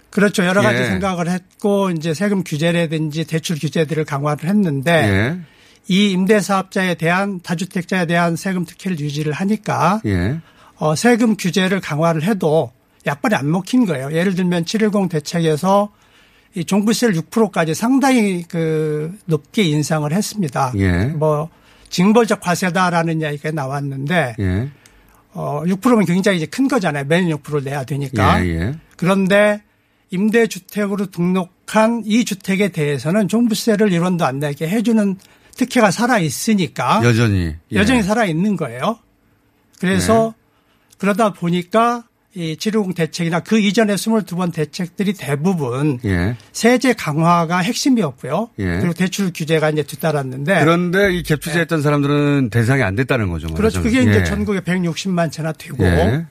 그렇죠. 0.10 0.46
여러 0.46 0.62
가지 0.62 0.82
예. 0.82 0.86
생각을 0.86 1.30
했고 1.30 1.92
이제 1.92 2.14
세금 2.14 2.44
규제라든지 2.44 3.26
대출 3.26 3.60
규제들을 3.60 4.06
강화를 4.06 4.48
했는데 4.48 4.92
예. 4.92 5.40
이 5.88 6.12
임대사업자에 6.12 6.96
대한 6.96 7.42
다주택자에 7.42 8.06
대한 8.06 8.36
세금 8.36 8.66
특혜를 8.66 9.00
유지를 9.00 9.34
하니까 9.34 10.02
예. 10.06 10.40
어, 10.78 10.96
세금 10.96 11.36
규제를 11.38 11.80
강화를 11.80 12.24
해도 12.24 12.72
약발이 13.06 13.36
안 13.36 13.52
먹힌 13.52 13.86
거예요. 13.86 14.12
예를 14.12 14.36
들면 14.36 14.66
710 14.66 15.10
대책에서 15.10 15.90
이 16.56 16.64
종부세를 16.64 17.16
6%까지 17.16 17.74
상당히 17.74 18.44
그 18.48 19.14
높게 19.26 19.64
인상을 19.64 20.12
했습니다. 20.12 20.72
예. 20.78 21.06
뭐 21.06 21.50
징벌적 21.90 22.40
과세다라는 22.40 23.22
이야기가 23.22 23.52
나왔는데 23.52 24.36
예. 24.40 24.70
어 25.34 25.62
6%면 25.66 26.06
굉장히 26.06 26.38
이제 26.38 26.46
큰 26.46 26.68
거잖아요. 26.68 27.04
매년 27.06 27.38
6%를 27.40 27.64
내야 27.64 27.84
되니까. 27.84 28.44
예. 28.46 28.50
예. 28.50 28.76
그런데 28.96 29.62
임대주택으로 30.12 31.08
등록한 31.08 32.04
이 32.06 32.24
주택에 32.24 32.70
대해서는 32.70 33.28
종부세를 33.28 33.90
1원도 33.90 34.22
안 34.22 34.40
내게 34.40 34.68
해주는 34.68 35.18
특혜가 35.58 35.92
살아 35.92 36.20
있으니까 36.20 37.02
여전히. 37.04 37.56
예. 37.72 37.76
여전히 37.76 38.02
살아 38.02 38.26
있는 38.26 38.56
거예요. 38.56 38.98
그래서 39.80 40.34
그러다 40.98 41.34
보니까 41.34 42.04
이750 42.36 42.96
대책이나 42.96 43.40
그 43.40 43.60
이전에 43.60 43.96
22번 43.96 44.54
대책들이 44.54 45.14
대부분 45.14 46.00
예. 46.04 46.36
세제 46.52 46.92
강화가 46.92 47.60
핵심이었고요. 47.60 48.50
예. 48.60 48.78
그리고 48.80 48.94
대출 48.94 49.32
규제가 49.34 49.70
이제 49.70 49.84
뒤따랐는데 49.84 50.60
그런데 50.60 51.14
이 51.14 51.24
갭 51.24 51.40
투자했던 51.42 51.82
사람들은 51.82 52.50
대상이 52.50 52.84
안 52.84 52.96
됐다는 52.96 53.30
거죠. 53.30 53.48
네. 53.48 53.54
그렇죠. 53.54 53.82
그게. 53.82 54.02
이제 54.02 54.20
예. 54.20 54.24
전국에 54.26 54.60
160만 54.60 55.32
채나 55.32 55.54
되고 55.54 55.82
예. 55.86 56.26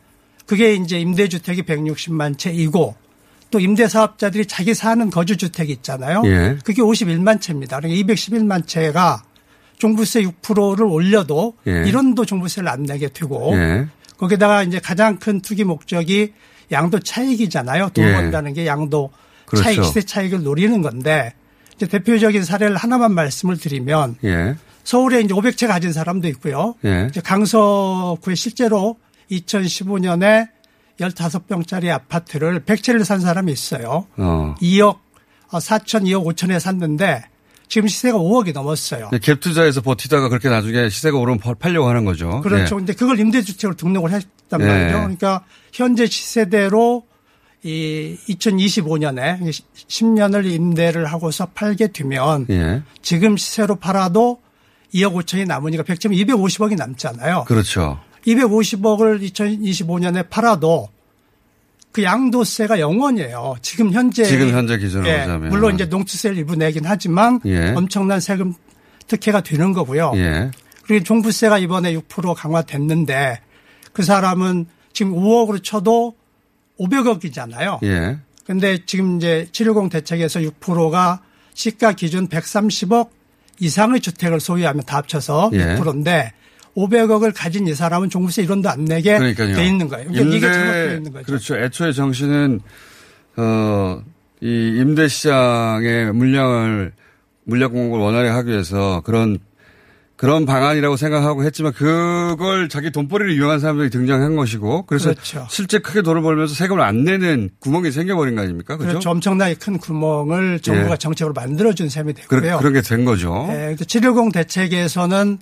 그게 0.47 0.75
이제 0.75 1.01
임대주택이 1.01 1.63
160만 1.63 2.37
채이고 2.37 2.95
또 3.51 3.61
임대사업자들이 3.61 4.45
자기 4.45 4.75
사는 4.75 5.09
거주주택이 5.09 5.73
있잖아요. 5.73 6.23
예. 6.27 6.59
그게 6.65 6.83
51만 6.83 7.41
채입니다. 7.41 7.81
그러니까 7.81 8.13
211만 8.13 8.67
채가 8.67 9.23
종부세 9.79 10.23
6%를 10.23 10.85
올려도 10.85 11.55
예. 11.67 11.83
1원도 11.85 12.27
종부세를 12.27 12.69
안 12.69 12.83
내게 12.83 13.09
되고 13.09 13.53
예. 13.55 13.87
거기다가 14.17 14.63
이제 14.63 14.79
가장 14.79 15.19
큰 15.19 15.41
투기 15.41 15.65
목적이 15.65 16.33
양도 16.73 16.99
차익이잖아요. 16.99 17.91
돈 17.91 18.05
예. 18.05 18.13
번다는 18.13 18.53
게 18.55 18.67
양도 18.67 19.11
그렇죠. 19.47 19.65
차익, 19.65 19.85
시세 19.85 20.03
차익을 20.03 20.43
노리는 20.43 20.83
건데 20.83 21.35
이제 21.77 21.87
대표적인 21.87 22.45
사례를 22.45 22.77
하나만 22.77 23.13
말씀을 23.13 23.59
드리면 23.59 24.17
예. 24.25 24.57
서울에 24.85 25.21
이제 25.21 25.35
500채 25.35 25.67
가진 25.67 25.93
사람도 25.93 26.29
있고요. 26.29 26.75
예. 26.85 27.07
이제 27.11 27.21
강서구에 27.21 28.35
실제로 28.35 28.97
2015년에 29.31 30.49
15평짜리 30.99 31.91
아파트를 31.91 32.61
100채를 32.61 33.05
산 33.05 33.21
사람이 33.21 33.51
있어요. 33.53 34.07
어. 34.17 34.55
2억 34.61 34.99
4천, 35.49 36.05
2억 36.05 36.25
5천에 36.35 36.61
샀는데 36.61 37.25
지금 37.69 37.89
시세가 37.89 38.19
5억이 38.19 38.53
넘었어요. 38.53 39.11
갭 39.13 39.41
투자해서 39.41 39.81
버티다가 39.81 40.29
그렇게 40.29 40.49
나중에 40.49 40.89
시세가 40.89 41.19
오르면 41.19 41.39
팔- 41.41 41.55
팔려고 41.55 41.89
하는 41.89 42.05
거죠. 42.05 42.41
그렇죠. 42.43 42.75
예. 42.77 42.79
근데 42.79 42.93
그걸 42.93 43.19
임대주택으로 43.19 43.75
등록을 43.77 44.13
했단 44.13 44.61
예. 44.61 44.65
말이죠. 44.67 44.97
그러니까 44.99 45.45
현재 45.73 46.07
시세대로 46.07 47.05
이 47.63 48.17
2025년에 48.29 49.41
10년을 49.89 50.45
임대를 50.51 51.07
하고서 51.07 51.47
팔게 51.47 51.89
되면 51.93 52.47
예. 52.51 52.83
지금 53.03 53.37
시세로 53.37 53.77
팔아도 53.77 54.41
2억 54.95 55.15
5천이 55.15 55.47
남으니까 55.47 55.83
100점 55.83 56.13
250억이 56.27 56.77
남잖아요. 56.77 57.45
그렇죠. 57.49 57.99
250억을 58.27 59.21
2025년에 59.33 60.29
팔아도 60.29 60.89
그 61.95 62.03
양도세가 62.03 62.79
0원이에요. 62.79 63.55
지금 63.63 63.93
현재 63.93 64.25
지금 64.25 64.51
현재 64.51 64.77
기준으로 64.79 65.09
예, 65.09 65.21
보자면. 65.21 65.49
물론 65.49 65.75
이제 65.75 65.87
농지세를 65.87 66.37
일부 66.37 66.57
내긴 66.57 66.83
하지만 66.85 67.41
예. 67.45 67.69
엄청난 67.71 68.19
세금 68.19 68.53
특혜가 69.07 69.43
되는 69.43 69.73
거고요. 69.73 70.11
예. 70.17 70.51
그리고 70.83 71.05
종부세가 71.05 71.59
이번에 71.59 71.95
6% 71.95 72.35
강화됐는데 72.35 73.41
그 73.93 74.03
사람은 74.03 74.67
지금 74.93 75.13
5억으로 75.13 75.63
쳐도 75.63 76.17
500억이잖아요. 76.81 77.79
예. 77.85 78.19
근데 78.45 78.85
지금 78.85 79.19
이제 79.19 79.47
710 79.53 79.89
대책에서 79.91 80.41
6%가 80.41 81.23
시가 81.55 81.93
기준 81.93 82.29
130억 82.29 83.11
이상의 83.61 84.01
주택을 84.01 84.41
소유하면 84.41 84.83
다 84.85 84.97
합쳐서 84.97 85.51
예. 85.53 85.77
6%인데 85.77 86.33
500억을 86.77 87.33
가진 87.35 87.67
이 87.69 87.75
사람은 87.75 88.11
종부세 88.11 88.45
1원도 88.47 88.67
안 88.67 88.85
내게 88.85 89.17
그러니까요. 89.17 89.55
돼 89.55 89.67
있는 89.67 89.89
거예요. 89.89 90.09
그러니까 90.11 90.37
이게 90.37 90.53
잘못되어 90.53 90.97
있는 90.97 91.13
거죠. 91.13 91.27
그렇죠. 91.27 91.57
애초에 91.57 91.93
정신은 91.93 92.61
어, 93.37 94.03
이 94.41 94.77
임대 94.81 95.09
시장의 95.09 96.13
물량을 96.13 96.93
물량 97.45 97.73
공급을 97.73 98.03
원활히 98.03 98.29
하기 98.29 98.51
위해서 98.51 99.03
그런 99.05 99.39
그런 100.17 100.47
방안이라고 100.47 100.97
생각하고 100.97 101.43
했지만 101.45 101.73
그걸 101.73 102.69
자기 102.69 102.91
돈벌이를 102.93 103.33
이용한 103.33 103.59
사람들이 103.59 103.91
등장한 103.91 104.37
것이고 104.37 104.87
그래서 104.87 105.11
그렇죠. 105.11 105.47
실제 105.51 105.79
크게 105.81 106.03
돈을 106.03 106.23
벌면서 106.23 106.55
세금을 106.55 106.83
안 106.83 107.03
내는 107.05 107.51
구멍이 107.59 107.91
생겨버린 107.91 108.37
거 108.37 108.43
아닙니까? 108.43 108.77
그렇죠. 108.77 108.93
그렇죠. 108.93 109.11
엄청나게 109.11 109.55
큰 109.57 109.77
구멍을 109.79 110.61
정부가 110.61 110.93
예. 110.93 110.97
정책으로 110.97 111.35
만들어준 111.35 111.89
셈이 111.89 112.13
그, 112.29 112.41
되고요. 112.41 112.59
그런 112.59 112.73
게 112.73 112.81
된 112.81 113.05
거죠. 113.05 113.49
예, 113.51 113.75
710 113.77 114.33
대책에서는 114.33 115.39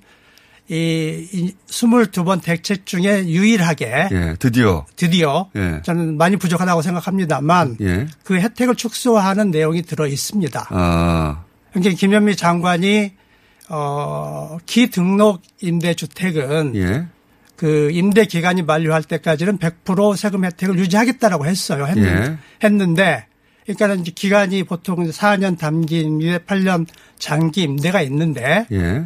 이, 0.68 1.28
이 1.32 1.54
22번 1.68 2.42
대책 2.42 2.86
중에 2.86 3.26
유일하게 3.26 4.08
예, 4.10 4.36
드디어. 4.38 4.86
드디어 4.96 5.50
예. 5.56 5.80
저는 5.82 6.16
많이 6.16 6.36
부족하다고 6.36 6.82
생각합니다만 6.82 7.76
예. 7.80 8.06
그 8.24 8.36
혜택을 8.36 8.76
축소하는 8.76 9.50
내용이 9.50 9.82
들어 9.82 10.06
있습니다. 10.06 10.68
아, 10.70 11.44
그러니까 11.72 11.96
김현미 11.96 12.36
장관이 12.36 13.12
어, 13.68 14.58
기등록 14.64 15.42
임대주택은 15.60 16.76
예. 16.76 17.06
그 17.56 17.90
임대 17.92 18.24
기간이 18.24 18.62
만료할 18.62 19.02
때까지는 19.02 19.58
100% 19.58 20.16
세금 20.16 20.44
혜택을 20.44 20.78
유지하겠다라고 20.78 21.46
했어요. 21.46 21.86
했는, 21.86 22.38
했는데 22.62 23.26
그러니까 23.66 23.94
이제 24.00 24.10
기간이 24.12 24.64
보통 24.64 25.08
4년 25.08 25.58
단기 25.58 26.00
임대, 26.00 26.38
8년 26.38 26.86
장기 27.18 27.62
임대가 27.62 28.02
있는데 28.02 28.66
예. 28.72 29.04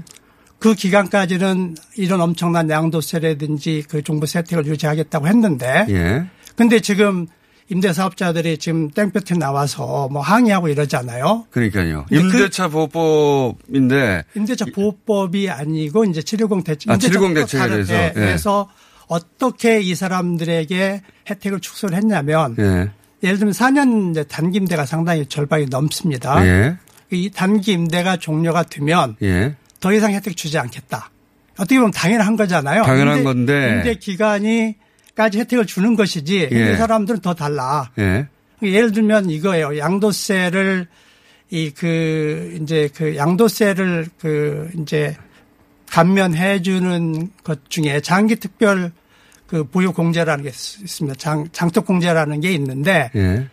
그 0.59 0.75
기간까지는 0.75 1.75
이런 1.97 2.21
엄청난 2.21 2.69
양도세라든지 2.71 3.85
그 3.88 4.03
종부세 4.03 4.38
혜택을 4.40 4.66
유지하겠다고 4.66 5.27
했는데 5.29 5.87
예. 5.88 6.27
근데 6.57 6.81
지금 6.81 7.27
임대사업자들이 7.69 8.59
지금 8.59 8.90
땡볕에 8.90 9.35
나와서 9.35 10.09
뭐 10.11 10.23
항의하고 10.23 10.69
이러잖아요. 10.69 11.47
그러니까요. 11.51 12.07
그- 12.09 12.14
임대차 12.16 12.69
보호법인데 12.69 14.25
임대차 14.37 14.66
보호법이 14.75 15.51
아니고 15.51 16.05
이제 16.05 16.23
710 16.23 16.64
대책. 16.64 16.90
아, 16.90 16.95
임대차 16.95 17.19
710또 17.19 17.35
대책에 17.35 17.59
다른- 17.59 17.75
대해서. 17.85 17.95
예, 17.95 18.07
예. 18.09 18.12
그래서 18.12 18.69
어떻게 19.09 19.81
이 19.81 19.95
사람들에게 19.95 21.03
혜택을 21.31 21.61
축소를 21.61 21.97
했냐면 21.97 22.55
예. 22.59 22.90
예를 23.23 23.38
들면 23.38 23.53
4년 23.53 24.11
이제 24.12 24.25
단기 24.25 24.59
임대가 24.59 24.87
상당히 24.87 25.27
절반이 25.27 25.66
넘습니다. 25.66 26.47
예. 26.47 26.77
이 27.11 27.31
단기 27.31 27.73
임대가 27.73 28.16
종료가 28.16 28.64
되면 28.64 29.16
예. 29.23 29.55
더 29.87 29.92
이상 29.92 30.12
혜택 30.12 30.37
주지 30.37 30.59
않겠다. 30.59 31.11
어떻게 31.55 31.77
보면 31.77 31.92
당연한 31.92 32.35
거잖아요. 32.37 32.83
당연한 32.83 33.18
임대- 33.18 33.25
건데. 33.25 33.70
임대 33.77 33.94
기간이까지 33.94 35.38
혜택을 35.38 35.64
주는 35.64 35.94
것이지 35.94 36.49
예. 36.51 36.72
이 36.72 36.77
사람들은 36.77 37.20
더 37.20 37.35
달라. 37.35 37.88
예. 38.01 38.27
예를 38.62 38.90
들면 38.90 39.31
이거예요. 39.31 39.79
양도세를 39.79 40.88
이 41.51 41.70
그 41.77 42.59
이제 42.61 42.88
그 42.96 43.14
양도세를 43.16 44.09
그 44.18 44.68
이제 44.83 45.16
감면해 45.88 46.62
주는 46.62 47.31
것 47.44 47.70
중에 47.70 48.01
장기 48.01 48.35
특별 48.35 48.90
그 49.46 49.62
보유 49.62 49.92
공제라는 49.92 50.42
게 50.42 50.51
있- 50.51 50.81
있습니다. 50.83 51.16
장 51.16 51.46
장독 51.53 51.87
공제라는 51.87 52.40
게 52.40 52.51
있는데 52.55 53.12
예. 53.14 53.46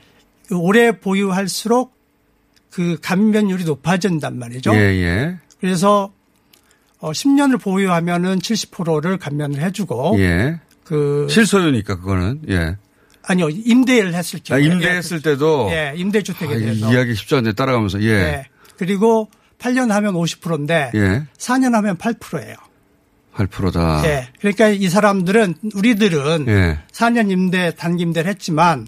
그 0.48 0.58
오래 0.58 0.91
보유할수록 1.00 1.93
그 2.72 2.98
감면율이 3.04 3.65
높아진단 3.65 4.39
말이죠. 4.39 4.74
예, 4.74 4.80
예. 4.80 5.38
그래서 5.62 6.12
어 7.04 7.12
10년을 7.12 7.60
보유하면은 7.60 8.39
70%를 8.39 9.18
감면을 9.18 9.62
해 9.62 9.72
주고 9.72 10.16
예. 10.20 10.62
그 10.86 11.28
실소유니까 11.30 11.98
그거는. 11.98 12.44
예. 12.48 12.78
아니요. 13.24 13.50
임대를 13.50 14.13
했을 14.13 14.39
아, 14.39 14.56
경우에 14.56 14.63
임대했을 14.63 15.22
때도 15.22 15.68
예, 15.72 15.94
임대주택에 15.98 16.54
아, 16.54 16.56
이 16.56 16.62
대해서 16.62 16.94
이야기 16.94 17.13
쉽지 17.13 17.36
않네 17.36 17.54
따라가면서. 17.54 18.02
예. 18.04 18.18
네. 18.18 18.46
그리고 18.78 19.30
8년 19.60 19.89
하면 19.89 20.13
50%인데 20.13 20.92
예. 20.96 21.24
4년 21.38 21.74
하면 21.74 21.98
8%예요. 21.98 22.56
8%다. 23.36 24.02
예. 24.06 24.30
그러니까 24.39 24.70
이 24.70 24.88
사람들은 24.88 25.56
우리들은 25.76 26.46
예. 26.48 26.80
4년 26.94 27.30
임대 27.32 27.76
단기 27.76 28.04
임대를 28.04 28.32
했지만 28.32 28.88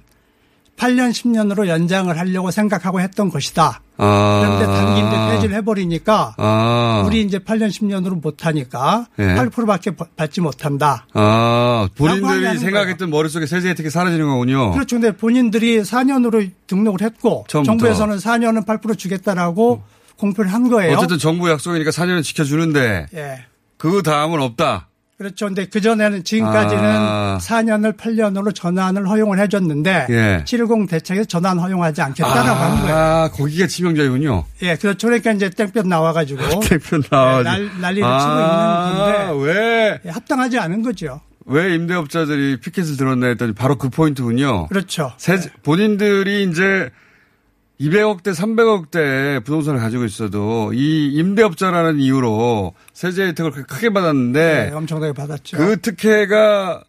8년 0.77 1.11
10년으로 1.11 1.67
연장을 1.67 2.17
하려고 2.17 2.49
생각하고 2.49 3.01
했던 3.01 3.29
것이다. 3.29 3.81
아. 3.97 4.41
그런데 4.43 4.65
단기 4.65 4.99
임대 5.01 5.31
폐지를 5.31 5.55
해버리니까 5.57 6.35
아. 6.37 7.03
우리 7.05 7.21
이제 7.21 7.39
8년 7.39 7.69
10년으로 7.69 8.21
못하니까 8.21 9.07
예. 9.19 9.23
8%밖에 9.23 9.91
받지 10.15 10.41
못한다. 10.41 11.07
아, 11.13 11.87
본인들이 11.95 12.57
생각했던 12.57 13.09
머릿속에 13.09 13.45
세제 13.45 13.69
혜택이 13.69 13.89
사라지는 13.89 14.25
거군요. 14.27 14.71
그렇죠. 14.71 14.99
근데 14.99 15.15
본인들이 15.15 15.81
4년으로 15.81 16.49
등록을 16.67 17.01
했고 17.01 17.45
처음부터. 17.47 17.71
정부에서는 17.71 18.17
4년은 18.17 18.65
8% 18.65 18.97
주겠다라고 18.97 19.83
공표를 20.17 20.51
한 20.53 20.69
거예요. 20.69 20.95
어쨌든 20.97 21.17
정부 21.17 21.49
약속이니까 21.49 21.91
4년은 21.91 22.23
지켜주는데 22.23 23.07
예. 23.13 23.45
그 23.77 24.01
다음은 24.03 24.41
없다. 24.41 24.87
그렇죠. 25.17 25.45
근데 25.45 25.65
그전에는 25.65 26.25
지금까지는 26.25 26.83
아. 26.83 27.37
4년을 27.41 27.95
8년으로 27.95 28.53
전환을 28.53 29.07
허용을 29.07 29.39
해줬는데 29.39 30.07
예. 30.09 30.43
710 30.45 30.89
대책에서 30.89 31.25
전환 31.25 31.57
허용하지 31.57 32.01
않겠다라고 32.01 32.49
한 32.49 32.81
거예요. 32.81 32.95
아, 32.95 33.29
거기가 33.31 33.65
치명적이군요. 33.67 34.43
예, 34.63 34.75
그렇죠. 34.75 35.07
그러니까 35.07 35.31
이제 35.31 35.49
땡볕 35.49 35.87
나와가지고 35.87 36.59
대표 36.61 37.01
나와. 37.03 37.37
네, 37.37 37.43
날- 37.43 37.69
난리를 37.79 38.03
아, 38.05 38.19
치고 38.19 38.33
있는 39.21 39.35
건데 39.37 39.45
왜, 39.53 39.99
예, 40.05 40.09
합당하지 40.09 40.59
않은 40.59 40.81
거죠. 40.81 41.21
왜 41.45 41.75
임대업자들이 41.75 42.59
피켓을 42.59 42.97
들었나 42.97 43.27
했더니 43.27 43.53
바로 43.53 43.77
그 43.77 43.89
포인트군요. 43.89 44.67
그렇죠. 44.67 45.13
세- 45.17 45.39
본인들이 45.63 46.43
이제 46.49 46.89
200억대, 47.79 48.33
300억대 48.33 49.43
부동산을 49.43 49.79
가지고 49.79 50.05
있어도 50.05 50.71
이 50.73 51.13
임대업자라는 51.13 51.99
이유로 51.99 52.73
세제 52.93 53.27
혜택을 53.27 53.51
크게 53.51 53.89
받았는데 53.91 54.69
네, 54.69 54.75
엄청나게 54.75 55.13
받았죠. 55.13 55.57
그 55.57 55.81
특혜가 55.81 56.83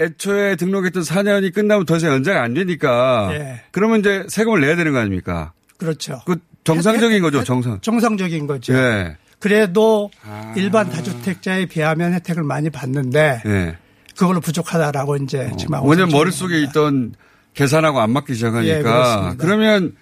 애초에 0.00 0.56
등록했던 0.56 1.04
4년이 1.04 1.54
끝나면 1.54 1.86
더 1.86 1.96
이상 1.96 2.10
연장이 2.10 2.38
안 2.38 2.54
되니까 2.54 3.28
예. 3.32 3.62
그러면 3.70 4.00
이제 4.00 4.24
세금을 4.28 4.60
내야 4.60 4.74
되는 4.74 4.92
거 4.92 4.98
아닙니까? 4.98 5.52
그렇죠. 5.76 6.20
그 6.26 6.36
정상적인 6.64 7.22
거죠, 7.22 7.44
정상. 7.44 7.80
정상적인 7.80 8.46
거죠. 8.48 8.74
예. 8.74 9.16
그래도 9.38 10.10
일반 10.56 10.90
다주택자에 10.90 11.66
비하면 11.66 12.14
혜택을 12.14 12.42
많이 12.42 12.70
받는데 12.70 13.42
예. 13.46 13.78
그걸로 14.16 14.40
부족하다라고 14.40 15.16
이제 15.16 15.52
지금 15.58 15.74
하고 15.74 15.88
왜냐면 15.88 16.12
머릿속에 16.12 16.60
있던 16.62 17.14
계산하고 17.54 18.00
안 18.00 18.10
맞기 18.10 18.32
예, 18.32 18.34
시작하니까. 18.34 18.82
그렇습니다. 18.82 19.34
그러면 19.38 19.96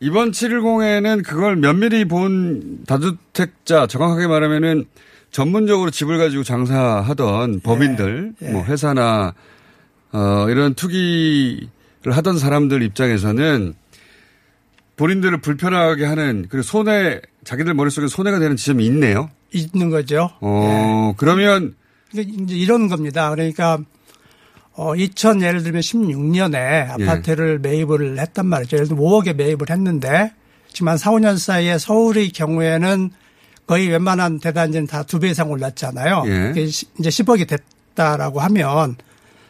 이번 0.00 0.30
710에는 0.32 1.24
그걸 1.24 1.56
면밀히 1.56 2.04
본 2.04 2.84
다주택자, 2.86 3.86
정확하게 3.86 4.26
말하면은 4.26 4.84
전문적으로 5.30 5.90
집을 5.90 6.18
가지고 6.18 6.42
장사하던 6.44 7.60
법인들, 7.60 8.34
예. 8.42 8.50
뭐 8.50 8.64
회사나 8.64 9.34
어, 10.12 10.46
이런 10.48 10.74
투기를 10.74 11.68
하던 12.06 12.38
사람들 12.38 12.82
입장에서는 12.82 13.74
본인들을 14.96 15.40
불편하게 15.40 16.04
하는 16.06 16.46
그리고 16.48 16.62
손해 16.62 17.20
자기들 17.44 17.74
머릿속에 17.74 18.06
손해가 18.06 18.38
되는 18.38 18.56
지점이 18.56 18.84
있네요. 18.86 19.30
있는 19.52 19.90
거죠. 19.90 20.30
어, 20.40 21.14
그러면 21.16 21.74
이게 22.12 22.22
이제 22.22 22.56
이런 22.56 22.88
겁니다. 22.88 23.30
그러니까 23.30 23.78
어 24.78 24.94
2000 24.94 25.42
예를 25.42 25.62
들면 25.62 25.80
16년에 25.80 26.90
아파트를 26.90 27.58
매입을 27.60 28.18
했단 28.18 28.46
말이죠. 28.46 28.76
예를 28.76 28.88
들면 28.88 29.02
5억에 29.04 29.34
매입을 29.34 29.70
했는데 29.70 30.32
지금 30.72 30.88
한 30.88 30.98
4, 30.98 31.12
5년 31.12 31.38
사이에 31.38 31.78
서울의 31.78 32.30
경우에는 32.30 33.10
거의 33.66 33.88
웬만한 33.88 34.38
대단지는 34.38 34.86
다 34.86 35.02
두 35.02 35.18
배 35.18 35.30
이상 35.30 35.50
올랐잖아요. 35.50 36.24
예. 36.26 36.52
이제 36.60 36.84
10억이 37.08 37.48
됐다라고 37.48 38.40
하면 38.40 38.96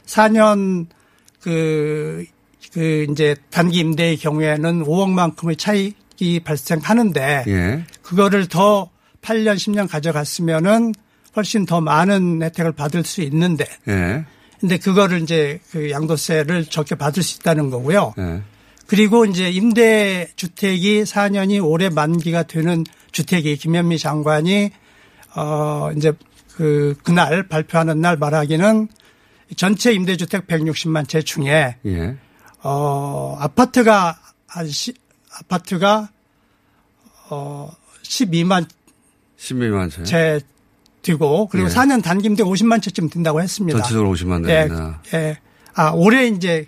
4년 0.07 0.87
그, 1.43 2.25
그 2.73 3.07
이제 3.11 3.35
단기 3.51 3.81
임대의 3.81 4.17
경우에는 4.19 4.85
5억만큼의 4.85 5.59
차익이 5.59 6.41
발생하는데 6.45 7.45
예. 7.49 7.85
그거를 8.03 8.47
더 8.49 8.91
8년, 9.23 9.57
10년 9.57 9.89
가져갔으면은 9.89 10.93
훨씬 11.35 11.67
더 11.67 11.81
많은 11.81 12.43
혜택을 12.43 12.73
받을 12.73 13.03
수 13.05 13.21
있는데. 13.23 13.67
예. 13.89 14.25
근데 14.61 14.79
그거를 14.79 15.23
이제 15.23 15.61
그 15.71 15.91
양도세를 15.91 16.67
적게 16.67 16.95
받을 16.95 17.23
수 17.23 17.37
있다는 17.37 17.71
거고요. 17.71 18.15
예. 18.19 18.43
그리고 18.87 19.25
이제 19.25 19.51
임대 19.51 20.29
주택이 20.37 21.03
4년이 21.03 21.65
올해 21.65 21.89
만기가 21.89 22.45
되는 22.45 22.85
주택이 23.13 23.57
김현미 23.57 23.99
장관이 23.99 24.71
어 25.35 25.91
이제 25.97 26.13
그 26.55 26.97
그날 27.03 27.49
발표하는 27.49 28.01
날 28.01 28.17
말하기는 28.17 28.89
전체 29.57 29.93
임대 29.93 30.17
주택 30.17 30.47
160만 30.47 31.09
채 31.09 31.23
중에 31.23 31.77
예. 31.85 32.17
어 32.63 33.37
아파트가 33.39 34.19
한 34.47 34.69
시, 34.69 34.95
아파트가 35.41 36.09
어 37.29 37.71
12만 38.03 38.67
12만 39.37 40.05
채. 40.05 40.41
채 41.07 41.17
되고 41.17 41.47
그리고 41.49 41.69
예. 41.69 41.73
4년 41.73 42.03
단기임대 42.03 42.43
50만 42.43 42.83
채쯤 42.83 43.09
된다고 43.09 43.41
했습니다. 43.41 43.79
전체적으로 43.79 44.13
50만 44.13 44.49
예, 44.49 44.69
된다. 44.69 45.01
예. 45.15 45.39
아 45.75 45.91
올해 45.91 46.27
이제 46.27 46.67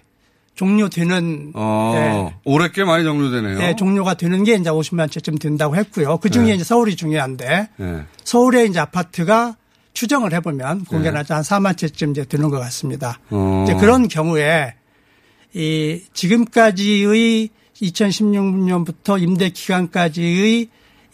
종료되는 0.54 1.52
어, 1.54 2.32
올해 2.44 2.68
꽤 2.72 2.84
많이 2.84 3.04
종료되네요. 3.04 3.60
예, 3.62 3.76
종료가 3.76 4.14
되는 4.14 4.42
게 4.44 4.54
이제 4.54 4.70
50만 4.70 5.10
채쯤 5.10 5.38
된다고 5.38 5.76
했고요. 5.76 6.18
그 6.18 6.30
중에 6.30 6.46
네. 6.46 6.54
이제 6.54 6.64
서울이 6.64 6.96
중요한데 6.96 7.68
예. 7.80 8.04
서울에 8.24 8.64
이제 8.64 8.80
아파트가 8.80 9.56
추정을 9.92 10.32
해보면 10.34 10.84
공개나지 10.84 11.32
한 11.32 11.42
4만 11.42 11.76
채쯤 11.76 12.10
이제 12.10 12.24
되는 12.24 12.50
것 12.50 12.58
같습니다. 12.58 13.18
네. 13.28 13.36
어. 13.36 13.64
이제 13.64 13.74
그런 13.74 14.08
경우에 14.08 14.74
이 15.54 16.02
지금까지의 16.12 17.50
2016년부터 17.80 19.22
임대 19.22 19.50
기간까지의 19.50 20.68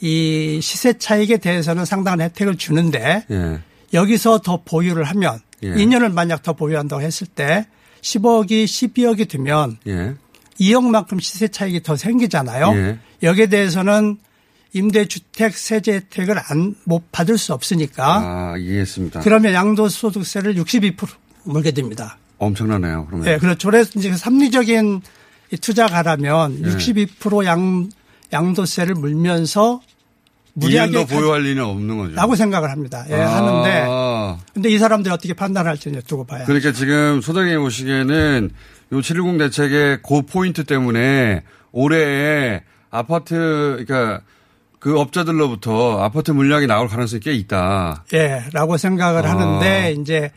이 0.05 0.61
시세 0.61 0.93
차익에 0.93 1.39
대해서는 1.39 1.87
상당한 1.87 2.21
혜택을 2.21 2.57
주는데 2.57 3.25
예. 3.31 3.61
여기서 3.95 4.41
더 4.41 4.61
보유를 4.63 5.03
하면 5.05 5.41
예. 5.63 5.73
2년을 5.73 6.13
만약 6.13 6.43
더 6.43 6.53
보유한다고 6.53 7.01
했을 7.01 7.27
때 7.27 7.67
10억이 8.03 8.67
12억이 8.67 9.27
되면 9.27 9.79
예. 9.87 10.15
2억만큼 10.61 11.23
시세 11.23 11.49
차익이 11.49 11.83
더 11.83 11.97
생기잖아요. 11.97 12.73
예. 12.77 12.99
여기에 13.23 13.47
대해서는 13.47 14.19
임대주택 14.75 15.57
세제 15.57 15.95
혜택을 15.95 16.39
안, 16.51 16.75
못 16.85 17.11
받을 17.11 17.39
수 17.39 17.55
없으니까 17.55 18.53
아, 18.53 18.57
이해했습니다. 18.59 19.21
그러면 19.21 19.55
양도소득세를 19.55 20.57
62% 20.57 21.09
물게 21.45 21.71
됩니다. 21.71 22.19
엄청나네요. 22.37 23.07
그러면. 23.07 23.27
예, 23.27 23.39
그렇죠. 23.39 23.71
그래서 23.71 23.93
이제 23.97 24.11
합리적인 24.11 25.01
이 25.51 25.57
투자가라면 25.57 26.59
예. 26.63 26.69
62% 26.69 27.47
양, 27.47 27.89
양도세를 28.35 28.97
물면서 28.97 29.81
무리하게 30.55 30.93
2년 30.93 31.09
더 31.09 31.15
보유할 31.15 31.43
리는 31.43 31.63
없는 31.63 31.99
거죠. 31.99 32.15
라고 32.15 32.37
생각을 32.37 32.71
합니다. 32.71 33.05
예, 33.11 33.15
아. 33.17 33.37
하는데 33.37 34.43
근데 34.53 34.71
이 34.71 34.79
사람들이 34.79 35.13
어떻게 35.13 35.35
판단할지는 35.35 36.03
두고 36.07 36.25
봐야. 36.25 36.45
그러니까 36.45 36.73
지금 36.73 37.21
소장님 37.21 37.59
보시기에는 37.61 38.51
요 38.93 39.03
710 39.03 39.39
대책의 39.39 39.99
그 40.03 40.23
포인트 40.23 40.65
때문에 40.65 41.43
올해에 41.73 42.63
아파트, 42.91 43.35
그러니까 43.85 44.21
그 44.79 44.99
업자들로부터 44.99 46.03
아파트 46.03 46.31
물량이 46.31 46.67
나올 46.67 46.89
가능성이 46.89 47.21
꽤 47.21 47.33
있다. 47.33 48.05
예, 48.13 48.45
라고 48.53 48.77
생각을 48.77 49.27
아. 49.27 49.31
하는데 49.31 49.97
이제 50.01 50.31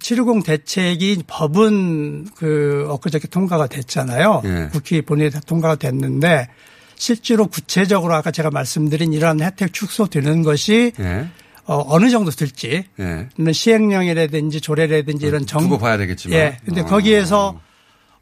710 0.00 0.44
대책이 0.44 1.22
법은 1.26 2.28
그 2.36 2.86
엊그저께 2.90 3.28
통과가 3.28 3.68
됐잖아요. 3.68 4.42
예. 4.44 4.68
국회 4.70 5.00
본회의에 5.00 5.30
다 5.30 5.40
통과가 5.46 5.76
됐는데 5.76 6.48
실제로 6.98 7.46
구체적으로 7.46 8.14
아까 8.14 8.30
제가 8.30 8.50
말씀드린 8.50 9.12
이런 9.12 9.40
혜택 9.40 9.72
축소되는 9.72 10.42
것이 10.42 10.92
예. 10.98 11.28
어, 11.64 11.84
어느 11.86 12.10
정도 12.10 12.30
될지 12.30 12.84
예. 12.98 13.28
는 13.38 13.52
시행령이라든지 13.52 14.60
조례라든지 14.60 15.26
이런 15.26 15.46
정 15.46 15.62
두고 15.62 15.78
봐야 15.78 15.96
되겠지만. 15.96 16.38
예. 16.38 16.56
근데 16.64 16.80
어. 16.82 16.84
거기에서 16.84 17.60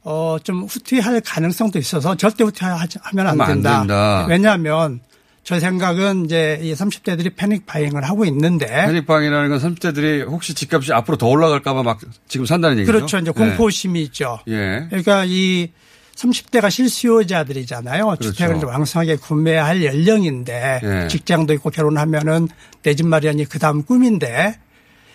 어, 0.03 0.37
좀 0.43 0.65
후퇴할 0.65 1.21
가능성도 1.21 1.79
있어서 1.79 2.17
절대 2.17 2.45
후퇴하면 2.45 2.79
안 2.79 2.89
하면 3.19 3.27
안 3.41 3.47
된다. 3.49 3.79
된다. 3.81 4.27
왜냐하면 4.29 5.01
저 5.43 5.59
생각은 5.61 6.25
이제 6.25 6.59
이 6.61 6.73
30대들이 6.75 7.35
패닉 7.37 7.67
바잉을 7.67 8.03
하고 8.03 8.25
있는데 8.25 8.67
편입방이라는 8.67 9.49
건 9.49 9.59
30대들이 9.59 10.27
혹시 10.29 10.55
집값이 10.55 10.93
앞으로 10.93 11.17
더 11.17 11.29
올라갈까 11.29 11.73
봐 11.73 11.83
막 11.83 12.01
지금 12.29 12.47
산다는 12.47 12.79
얘기죠. 12.79 12.93
그렇죠. 12.93 13.19
이제 13.19 13.31
공포심이 13.31 14.03
있죠. 14.03 14.41
예. 14.49 14.87
그러니까 14.91 15.25
이 15.25 15.71
30대가 16.17 16.71
실수요자들이잖아요. 16.71 18.07
그렇죠. 18.07 18.33
주택을 18.33 18.65
왕성하게 18.65 19.17
구매할 19.17 19.85
연령인데 19.85 20.81
예. 20.83 21.09
직장도 21.09 21.53
있고 21.55 21.71
결혼하면은 21.71 22.49
내 22.83 22.95
집 22.95 23.07
마련이 23.07 23.45
그 23.45 23.59
다음 23.59 23.83
꿈인데 23.83 24.59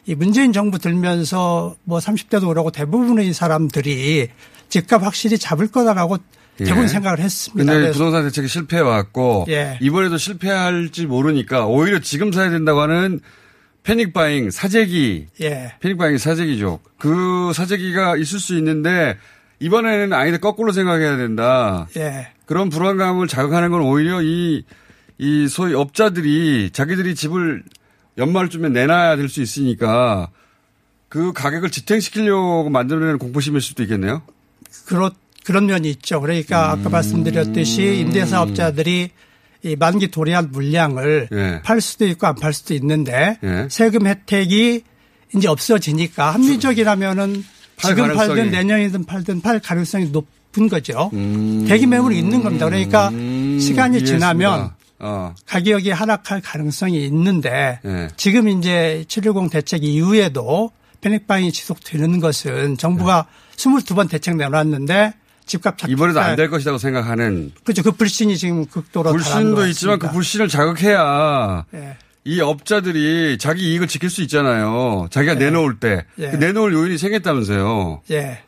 이 0.05 0.15
문재인 0.15 0.53
정부 0.53 0.77
들면서 0.79 1.75
뭐 1.83 1.99
30대도 1.99 2.47
그러고 2.47 2.69
대부분의 2.71 3.33
사람들이 3.33 4.29
집값 4.69 5.03
확실히 5.03 5.37
잡을 5.37 5.67
거다라고 5.71 6.17
대부분 6.57 6.83
예. 6.83 6.87
생각을 6.87 7.19
했습니다. 7.19 7.73
근데 7.73 7.91
부동산 7.91 8.23
대책이 8.23 8.47
실패해 8.47 8.81
왔고 8.81 9.45
예. 9.49 9.77
이번에도 9.81 10.17
실패할지 10.17 11.07
모르니까 11.07 11.65
오히려 11.65 11.99
지금 11.99 12.31
사야 12.31 12.49
된다고 12.51 12.81
하는 12.81 13.19
패닉 13.83 14.13
바잉 14.13 14.51
사재기 14.51 15.27
예. 15.41 15.73
패닉 15.79 15.97
바잉 15.97 16.19
사재기죠. 16.19 16.79
그 16.99 17.51
사재기가 17.55 18.17
있을 18.17 18.39
수 18.39 18.55
있는데 18.57 19.17
이번에는 19.61 20.11
아니다 20.13 20.39
거꾸로 20.39 20.71
생각해야 20.71 21.17
된다. 21.17 21.87
예. 21.95 22.29
그런 22.45 22.69
불안감을 22.69 23.27
자극하는 23.27 23.69
건 23.69 23.81
오히려 23.81 24.21
이, 24.21 24.63
이 25.19 25.47
소위 25.47 25.73
업자들이 25.75 26.71
자기들이 26.71 27.13
집을 27.15 27.63
연말쯤에 28.17 28.69
내놔야 28.69 29.15
될 29.15 29.29
수 29.29 29.41
있으니까 29.41 30.29
그 31.07 31.31
가격을 31.31 31.69
지탱시키려고 31.69 32.69
만들어내는 32.69 33.19
공포심일 33.19 33.61
수도 33.61 33.83
있겠네요. 33.83 34.23
그렇 34.87 35.11
그런 35.43 35.65
면이 35.67 35.89
있죠. 35.91 36.21
그러니까 36.21 36.71
아까 36.71 36.89
말씀드렸듯이 36.89 37.99
임대사업자들이 37.99 39.09
이 39.63 39.75
만기 39.75 40.09
도래한 40.09 40.51
물량을 40.51 41.29
예. 41.31 41.61
팔 41.63 41.81
수도 41.81 42.07
있고 42.07 42.25
안 42.27 42.35
팔 42.35 42.51
수도 42.53 42.73
있는데 42.73 43.37
예. 43.43 43.67
세금 43.69 44.07
혜택이 44.07 44.83
이제 45.35 45.47
없어지니까 45.47 46.31
합리적이라면은 46.33 47.33
팔 47.33 47.43
지금 47.81 48.03
가능성이. 48.07 48.27
팔든 48.27 48.51
내년이든 48.51 49.05
팔든 49.05 49.41
팔 49.41 49.59
가능성이 49.59 50.09
높은 50.09 50.69
거죠. 50.69 51.09
음. 51.13 51.65
대기 51.67 51.87
매물이 51.87 52.17
있는 52.17 52.41
겁니다. 52.43 52.65
그러니까 52.65 53.09
시간이 53.09 53.97
이해했습니다. 53.97 54.05
지나면 54.05 54.71
어. 54.99 55.33
가격이 55.47 55.89
하락할 55.91 56.41
가능성이 56.41 57.03
있는데 57.05 57.79
예. 57.85 58.07
지금 58.17 58.47
이제 58.49 59.03
710 59.07 59.49
대책 59.51 59.83
이후에도 59.83 60.71
패닉바잉이 61.01 61.51
지속되는 61.51 62.19
것은 62.19 62.77
정부가 62.77 63.25
22번 63.55 64.07
대책 64.09 64.35
내놨는데 64.37 65.13
집값 65.47 65.77
자- 65.79 65.87
이번에도 65.89 66.21
안 66.21 66.35
될 66.35 66.49
것이라고 66.51 66.77
생각하는 66.77 67.51
그렇죠. 67.63 67.81
그 67.81 67.91
불신이 67.91 68.37
지금 68.37 68.65
극도로 68.67 69.11
불신도 69.11 69.55
것 69.55 69.67
있지만 69.69 69.97
그. 69.97 70.11
불신을 70.11 70.47
자극해야 70.47 71.65
예. 71.73 71.97
이 72.23 72.39
업자들이 72.39 73.37
자기 73.39 73.71
이익을 73.71 73.87
지킬 73.87 74.09
수 74.09 74.21
있잖아요. 74.21 75.07
자기가 75.09 75.35
내놓을 75.35 75.79
때 75.79 76.05
예. 76.19 76.29
그 76.29 76.35
내놓을 76.35 76.73
요인이 76.73 76.97
생겼다면서요. 76.97 78.01
예. 78.11 78.39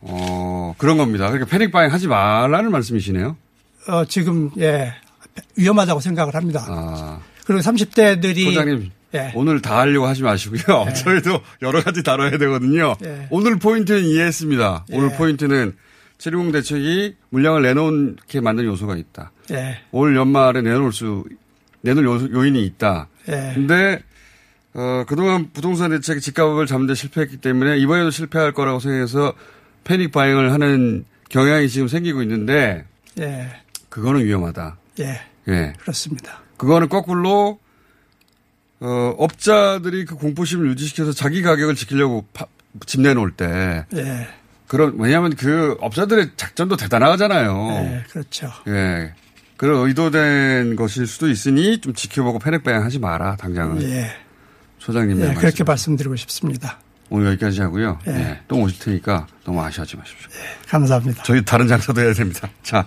어 0.00 0.74
그런 0.78 0.98
겁니다. 0.98 1.26
그러니까 1.28 1.48
패닉 1.48 1.70
바잉 1.70 1.92
하지 1.92 2.08
말라는 2.08 2.70
말씀이시네요. 2.70 3.36
어, 3.88 4.04
지금, 4.04 4.50
예. 4.58 4.92
위험하다고 5.56 6.00
생각을 6.00 6.34
합니다. 6.34 6.64
아, 6.68 7.20
그리고 7.44 7.60
30대들이. 7.62 8.44
소장님 8.44 8.90
예. 9.14 9.32
오늘 9.34 9.62
다 9.62 9.78
하려고 9.78 10.06
하지 10.06 10.22
마시고요. 10.22 10.86
저희도 10.92 11.40
여러 11.62 11.82
가지 11.82 12.02
다뤄야 12.02 12.36
되거든요. 12.38 12.96
예. 13.04 13.28
오늘 13.30 13.58
포인트는 13.58 14.02
이해했습니다. 14.04 14.86
오늘 14.92 15.10
예. 15.12 15.16
포인트는 15.16 15.76
720 16.18 16.52
대책이 16.52 17.16
물량을 17.30 17.62
내놓게 17.62 18.40
만드는 18.40 18.68
요소가 18.70 18.96
있다. 18.96 19.30
예. 19.52 19.78
올 19.92 20.16
연말에 20.16 20.62
내놓을 20.62 20.92
수 20.92 21.24
내놓을 21.86 22.04
요소- 22.06 22.32
요인이 22.32 22.64
있다. 22.66 23.08
예. 23.28 23.52
근데 23.54 24.00
어, 24.74 25.04
그동안 25.06 25.50
부동산 25.52 25.90
대책이 25.90 26.20
집값을 26.20 26.66
잡는 26.66 26.86
데 26.86 26.94
실패했기 26.94 27.38
때문에 27.38 27.78
이번에도 27.78 28.10
실패할 28.10 28.52
거라고 28.52 28.78
생각해서 28.80 29.32
패닉 29.84 30.12
바잉을 30.12 30.52
하는 30.52 31.04
경향이 31.30 31.68
지금 31.68 31.88
생기고 31.88 32.22
있는데 32.22 32.84
예. 33.20 33.48
그거는 33.88 34.24
위험하다. 34.24 34.76
예. 35.00 35.20
예. 35.48 35.72
그렇습니다. 35.80 36.40
그거는 36.58 36.88
거꾸로 36.88 37.58
어, 38.80 39.14
업자들이 39.18 40.04
그 40.04 40.16
공포심을 40.16 40.68
유지시켜서 40.70 41.12
자기 41.12 41.40
가격을 41.40 41.74
지키려고 41.76 42.26
파- 42.34 42.46
집 42.84 43.00
내놓을 43.00 43.30
때 43.32 43.86
예. 43.94 44.28
그런 44.66 44.96
왜냐하면 44.98 45.34
그 45.34 45.76
업자들의 45.80 46.32
작전도 46.36 46.76
대단하잖아요. 46.76 47.68
예. 47.70 48.04
그렇죠. 48.10 48.50
예. 48.68 49.14
그런 49.56 49.86
의도된 49.88 50.76
것일 50.76 51.06
수도 51.06 51.28
있으니 51.28 51.80
좀 51.80 51.94
지켜보고 51.94 52.38
패닉 52.38 52.62
바잉 52.62 52.82
하지 52.82 52.98
마라 52.98 53.36
당장은. 53.36 53.82
예. 53.82 54.10
소장님의 54.78 55.22
예. 55.22 55.26
말씀. 55.28 55.40
그렇게 55.40 55.64
말씀드리고 55.64 56.16
싶습니다. 56.16 56.78
오늘 57.08 57.28
여기까지 57.28 57.60
하고요. 57.62 57.98
예. 58.08 58.12
예, 58.12 58.40
또 58.48 58.56
오실 58.60 58.78
테니까 58.80 59.26
너무 59.44 59.62
아쉬워하지 59.62 59.96
마십시오. 59.96 60.28
감사합니다. 60.68 61.22
저희 61.22 61.44
다른 61.44 61.68
장사도 61.68 62.00
해야 62.00 62.12
됩니다. 62.12 62.48
자, 62.62 62.84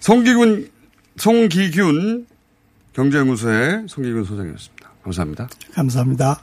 송기군, 0.00 0.70
송기균 1.16 2.26
경제연구소의 2.94 3.84
송기근 3.88 4.24
소장이었습니다. 4.24 4.90
감사합니다. 5.04 5.48
감사합니다. 5.74 6.40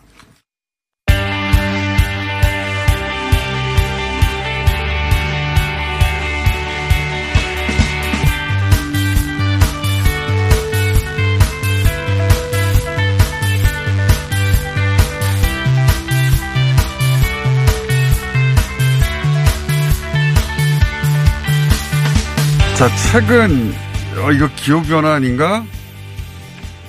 자, 22.77 22.89
최근, 23.11 23.71
어, 24.17 24.31
이거 24.31 24.49
기후변화 24.55 25.13
아닌가? 25.13 25.63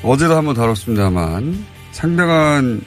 어제도 0.03 0.35
한번 0.37 0.55
다뤘습니다만, 0.55 1.65
상당한, 1.93 2.81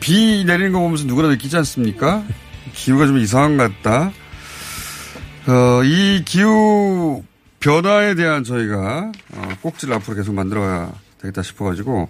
비 0.00 0.44
내리는 0.46 0.72
거 0.72 0.80
보면서 0.80 1.04
누구나 1.04 1.28
느끼지 1.28 1.56
않습니까? 1.58 2.24
기후가 2.72 3.06
좀 3.06 3.18
이상한 3.18 3.58
것 3.58 3.70
같다. 3.82 4.10
어, 5.46 5.82
이 5.84 6.22
기후 6.24 7.22
변화에 7.60 8.14
대한 8.14 8.42
저희가, 8.42 9.12
어, 9.34 9.48
꼭지를 9.60 9.94
앞으로 9.94 10.16
계속 10.16 10.34
만들어야 10.34 10.90
되겠다 11.20 11.42
싶어가지고, 11.42 12.08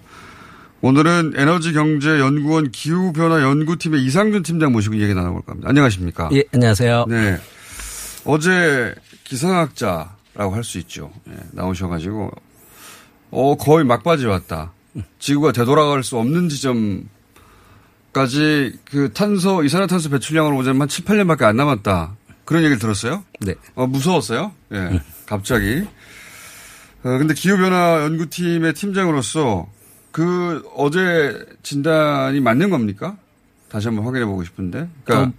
오늘은 0.81 1.33
에너지경제연구원 1.35 2.71
기후변화연구팀의 2.71 4.03
이상준 4.03 4.43
팀장 4.43 4.71
모시고 4.71 4.97
얘기 4.97 5.13
나눠볼까 5.13 5.51
합니다. 5.51 5.69
안녕하십니까? 5.69 6.29
예, 6.33 6.43
안녕하세요. 6.53 7.05
네. 7.09 7.37
어제 8.25 8.93
기상학자라고 9.33 10.53
할 10.53 10.63
수 10.63 10.77
있죠. 10.79 11.11
예, 11.27 11.33
나오셔가지고, 11.53 12.31
어, 13.31 13.55
거의 13.57 13.83
막바지 13.83 14.27
왔다. 14.27 14.71
지구가 15.17 15.51
되돌아갈 15.53 16.03
수 16.03 16.19
없는 16.19 16.49
지점까지 16.49 17.07
그 18.85 19.11
탄소, 19.13 19.63
이산화탄소 19.63 20.09
배출량으로 20.11 20.55
보자면 20.55 20.81
한 20.83 20.87
7, 20.87 21.03
8년밖에 21.05 21.43
안 21.43 21.55
남았다. 21.57 22.15
그런 22.45 22.61
얘기를 22.63 22.77
들었어요? 22.77 23.23
네. 23.41 23.55
어, 23.73 23.87
무서웠어요? 23.87 24.51
예, 24.73 25.01
갑자기. 25.25 25.87
어, 27.03 27.17
근데 27.17 27.33
기후변화 27.33 28.03
연구팀의 28.03 28.73
팀장으로서 28.75 29.67
그 30.11 30.63
어제 30.75 31.43
진단이 31.63 32.39
맞는 32.39 32.69
겁니까? 32.69 33.17
다시 33.67 33.87
한번 33.87 34.05
확인해 34.05 34.25
보고 34.25 34.43
싶은데. 34.43 34.87
그러니까 35.03 35.29
어, 35.29 35.33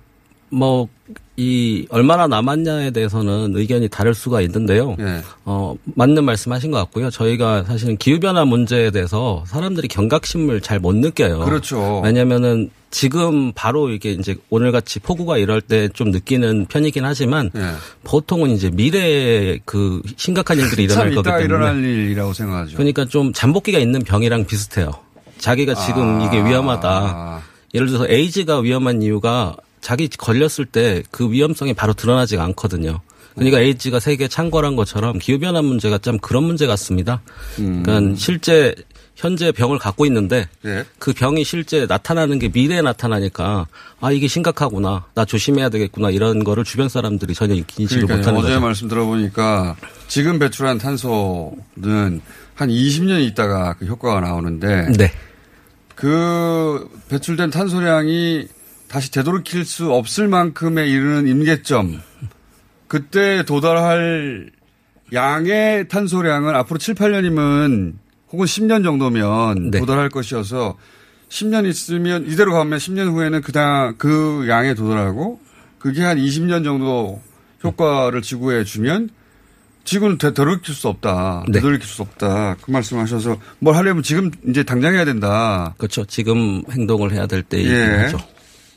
뭐, 0.55 0.89
이, 1.37 1.85
얼마나 1.91 2.29
남았냐에 2.29 2.93
대해서는 2.93 3.53
의견이 3.57 3.89
다를 3.89 4.15
수가 4.15 4.41
있는데요. 4.43 4.97
예. 5.01 5.21
어, 5.45 5.75
맞는 5.97 6.25
말씀 6.25 6.53
하신 6.53 6.71
것 6.71 6.79
같고요. 6.79 7.11
저희가 7.11 7.65
사실은 7.65 7.97
기후변화 7.97 8.45
문제에 8.45 8.91
대해서 8.93 9.43
사람들이 9.49 9.89
경각심을 9.89 10.61
잘 10.61 10.79
못 10.79 10.95
느껴요. 10.95 11.41
그렇죠. 11.41 12.01
왜냐면은 12.05 12.71
지금 12.93 13.53
바로 13.53 13.91
이게 13.91 14.13
이제 14.13 14.37
오늘같이 14.51 15.01
폭우가 15.01 15.39
이럴 15.39 15.61
때 15.61 15.89
좀 15.89 16.11
느끼는 16.13 16.67
편이긴 16.67 17.05
하지만 17.05 17.51
예. 17.57 17.73
보통은 18.05 18.51
이제 18.51 18.71
미래에 18.71 19.59
그 19.65 20.01
심각한 20.17 20.59
일들이 20.59 20.85
일어날 20.87 21.07
참 21.13 21.15
거기 21.17 21.29
때문에. 21.29 21.45
일어날 21.45 21.83
일이라고 21.83 22.33
생각하죠. 22.33 22.77
그러니까 22.77 23.05
좀 23.07 23.33
잠복기가 23.33 23.81
있는 23.81 24.01
병이랑 24.05 24.47
비슷해요. 24.47 24.93
자기가 25.39 25.75
지금 25.75 26.21
아. 26.21 26.27
이게 26.27 26.37
위험하다. 26.49 27.43
예를 27.75 27.89
들어서 27.89 28.07
에이즈가 28.09 28.61
위험한 28.61 29.03
이유가 29.03 29.57
자기 29.85 30.09
걸렸을 30.09 30.65
때 30.65 31.03
그 31.11 31.31
위험성이 31.31 31.75
바로 31.75 31.93
드러나지가 31.93 32.43
않거든요. 32.45 33.01
그러니까 33.35 33.61
에이즈가 33.61 34.01
세계 34.01 34.29
창궐한 34.29 34.77
것처럼 34.77 35.19
기후변화 35.19 35.61
문제가 35.61 35.99
참 35.99 36.19
그런 36.19 36.45
문제 36.45 36.67
같습니다. 36.67 37.21
그러니까 37.57 38.17
실제 38.17 38.75
현재 39.15 39.53
병을 39.53 39.79
갖고 39.79 40.07
있는데 40.07 40.49
예. 40.65 40.85
그 40.99 41.13
병이 41.13 41.45
실제 41.45 41.85
나타나는 41.87 42.39
게 42.39 42.49
미래에 42.49 42.81
나타나니까 42.81 43.67
아 44.01 44.13
이게 44.13 44.27
심각하구나 44.27 45.05
나 45.15 45.25
조심해야 45.25 45.69
되겠구나 45.69 46.11
이런 46.11 46.43
거를 46.45 46.65
주변 46.65 46.89
사람들이 46.89 47.35
전혀 47.35 47.55
인식을 47.55 48.03
못하는 48.03 48.39
어제 48.39 48.49
거죠. 48.49 48.61
말씀 48.61 48.89
들어보니까 48.89 49.77
지금 50.09 50.39
배출한 50.39 50.79
탄소는 50.79 52.21
한 52.55 52.69
20년 52.69 53.25
있다가 53.29 53.75
그 53.75 53.85
효과가 53.87 54.21
나오는데 54.21 54.93
네. 54.97 55.13
그 55.95 56.89
배출된 57.09 57.51
탄소량이 57.51 58.49
다시 58.95 59.11
되돌이킬 59.11 59.65
수 59.65 59.93
없을 59.93 60.29
만큼에 60.29 60.87
이르는 60.87 61.27
임계점 61.27 62.01
그때 62.87 63.43
도달할 63.45 64.53
양의 65.13 65.89
탄소량은 65.89 66.55
앞으로 66.55 66.79
7, 66.79 66.95
8년이면 66.95 67.95
혹은 68.31 68.47
10년 68.47 68.85
정도면 68.85 69.73
네. 69.73 69.81
도달할 69.81 70.11
것이어서 70.11 70.79
10년 71.29 71.67
있으면 71.69 72.25
이대로 72.29 72.53
가면 72.53 72.79
10년 72.79 73.11
후에는 73.13 73.41
그다 73.43 73.95
그 73.99 74.47
양에 74.49 74.75
도달하고 74.75 75.41
그게 75.81 76.05
한 76.05 76.17
20년 76.17 76.63
정도 76.63 77.21
효과를 77.65 78.23
지구에 78.23 78.63
주면 78.63 79.11
지구는 79.83 80.19
되- 80.19 80.33
되돌이킬 80.33 80.73
수 80.73 80.87
없다. 80.87 81.43
네. 81.49 81.55
되돌이킬 81.55 81.85
수 81.89 82.03
없다. 82.03 82.59
그 82.63 82.71
말씀하셔서 82.71 83.39
뭘 83.59 83.75
하려면 83.75 84.05
지금 84.05 84.31
이제 84.49 84.63
당장 84.63 84.95
해야 84.95 85.05
된다. 85.05 85.75
그렇죠. 85.79 86.05
지금 86.05 86.63
행동을 86.71 87.11
해야 87.13 87.27
될 87.27 87.43
때이긴 87.43 87.73
예. 87.73 87.83
하죠. 88.03 88.19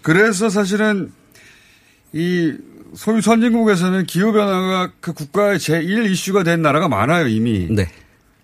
그래서 0.07 0.49
사실은 0.49 1.11
이 2.13 2.53
소위 2.95 3.21
선진국에서는 3.21 4.05
기후변화가 4.05 4.93
그 5.01 5.11
국가의 5.11 5.57
제1 5.57 6.09
이슈가 6.09 6.43
된 6.43 6.61
나라가 6.61 6.87
많아요, 6.87 7.27
이미. 7.27 7.67
네. 7.69 7.89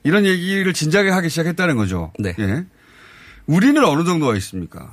이런 0.04 0.26
얘기를 0.26 0.74
진작에 0.74 1.10
하기 1.10 1.30
시작했다는 1.30 1.78
거죠. 1.78 2.12
네. 2.20 2.36
예. 2.38 2.66
우리는 3.46 3.82
어느 3.86 4.04
정도가 4.04 4.36
있습니까? 4.36 4.92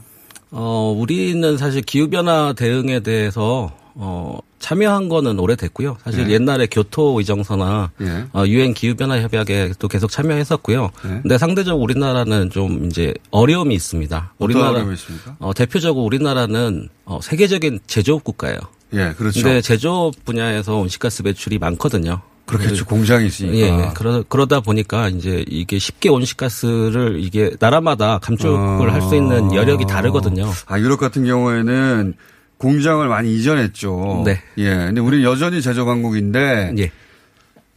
어, 0.53 0.95
우리는 0.97 1.59
사실 1.59 1.83
기후변화 1.83 2.53
대응에 2.57 3.01
대해서 3.01 3.77
어, 3.97 4.39
참여한 4.61 5.09
거는 5.09 5.39
오래됐고요. 5.39 5.97
사실 6.05 6.29
예. 6.29 6.35
옛날에 6.35 6.67
교토 6.67 7.19
의정서나 7.19 7.91
예. 8.03 8.25
어, 8.33 8.45
유엔 8.47 8.73
기후 8.75 8.95
변화 8.95 9.21
협약에도 9.21 9.89
계속 9.89 10.11
참여했었고요. 10.11 10.91
예. 11.07 11.09
근데 11.23 11.39
상대적으로 11.39 11.83
우리나라는 11.83 12.51
좀 12.51 12.87
이제 12.87 13.13
어려움이 13.31 13.75
있습니다. 13.75 14.35
어려움이 14.39 14.95
있습니까? 14.95 15.35
어, 15.41 15.53
대표적으로 15.55 16.05
우리나라는 16.05 16.89
어, 17.07 17.19
세계적인 17.23 17.81
제조업 17.87 18.23
국가예요. 18.23 18.59
예, 18.93 19.15
그렇죠. 19.17 19.43
근데 19.43 19.61
제조업 19.61 20.25
분야에서 20.25 20.77
온실가스 20.77 21.23
배출이 21.23 21.59
많거든요. 21.59 22.21
그렇겠죠. 22.47 22.85
공장이 22.85 23.27
있으니까. 23.29 23.57
예, 23.57 23.63
예. 23.63 23.91
그러, 23.95 24.25
그러다 24.29 24.61
보니까 24.61 25.09
이제 25.09 25.45
이게 25.49 25.79
쉽게 25.79 26.09
온실가스를 26.09 27.21
이게 27.21 27.53
나라마다 27.61 28.19
감축을 28.19 28.93
할수 28.93 29.15
있는 29.15 29.55
여력이 29.55 29.87
다르거든요. 29.87 30.51
아, 30.67 30.79
유럽 30.81 30.99
같은 30.99 31.25
경우에는 31.25 32.15
공장을 32.61 33.09
많이 33.09 33.35
이전했죠. 33.35 34.23
네. 34.27 34.43
예. 34.59 34.69
근데 34.69 35.01
우리 35.01 35.25
여전히 35.25 35.63
제조 35.63 35.87
강국인데. 35.87 36.75
예. 36.79 36.93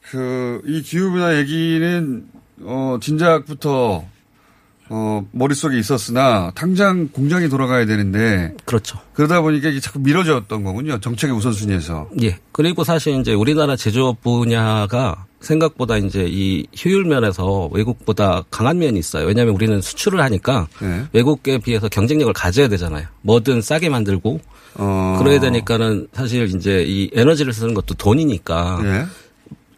그, 0.02 0.62
이 0.66 0.82
기후 0.82 1.14
변화 1.14 1.38
얘기는, 1.38 2.26
어, 2.64 2.98
진작부터, 3.02 4.04
어, 4.90 5.26
머릿속에 5.32 5.80
있었으나, 5.80 6.52
당장 6.54 7.08
공장이 7.08 7.48
돌아가야 7.48 7.86
되는데. 7.86 8.54
그렇죠. 8.66 9.00
그러다 9.14 9.40
보니까 9.40 9.70
이게 9.70 9.80
자꾸 9.80 10.00
미뤄졌던 10.00 10.64
거군요. 10.64 11.00
정책의 11.00 11.34
우선순위에서. 11.34 12.10
예. 12.22 12.38
그리고 12.52 12.84
사실 12.84 13.18
이제 13.22 13.34
우리나라 13.34 13.78
제조업 13.78 14.22
분야가 14.22 15.26
생각보다 15.40 15.98
이제 15.98 16.26
이 16.30 16.68
효율 16.84 17.06
면에서 17.06 17.70
외국보다 17.72 18.44
강한 18.52 18.80
면이 18.80 19.00
있어요. 19.00 19.28
왜냐하면 19.28 19.56
우리는 19.56 19.80
수출을 19.82 20.22
하니까 20.22 20.68
네. 20.82 21.06
외국에 21.14 21.58
비해서 21.58 21.90
경쟁력을 21.90 22.32
가져야 22.34 22.68
되잖아요. 22.68 23.08
뭐든 23.22 23.62
싸게 23.62 23.90
만들고 23.90 24.40
어. 24.76 25.18
그래야 25.22 25.40
되니까는 25.40 26.08
사실 26.14 26.44
이제 26.56 26.84
이 26.88 27.10
에너지를 27.14 27.54
쓰는 27.54 27.74
것도 27.74 27.94
돈이니까 27.96 28.80
예. 28.84 29.06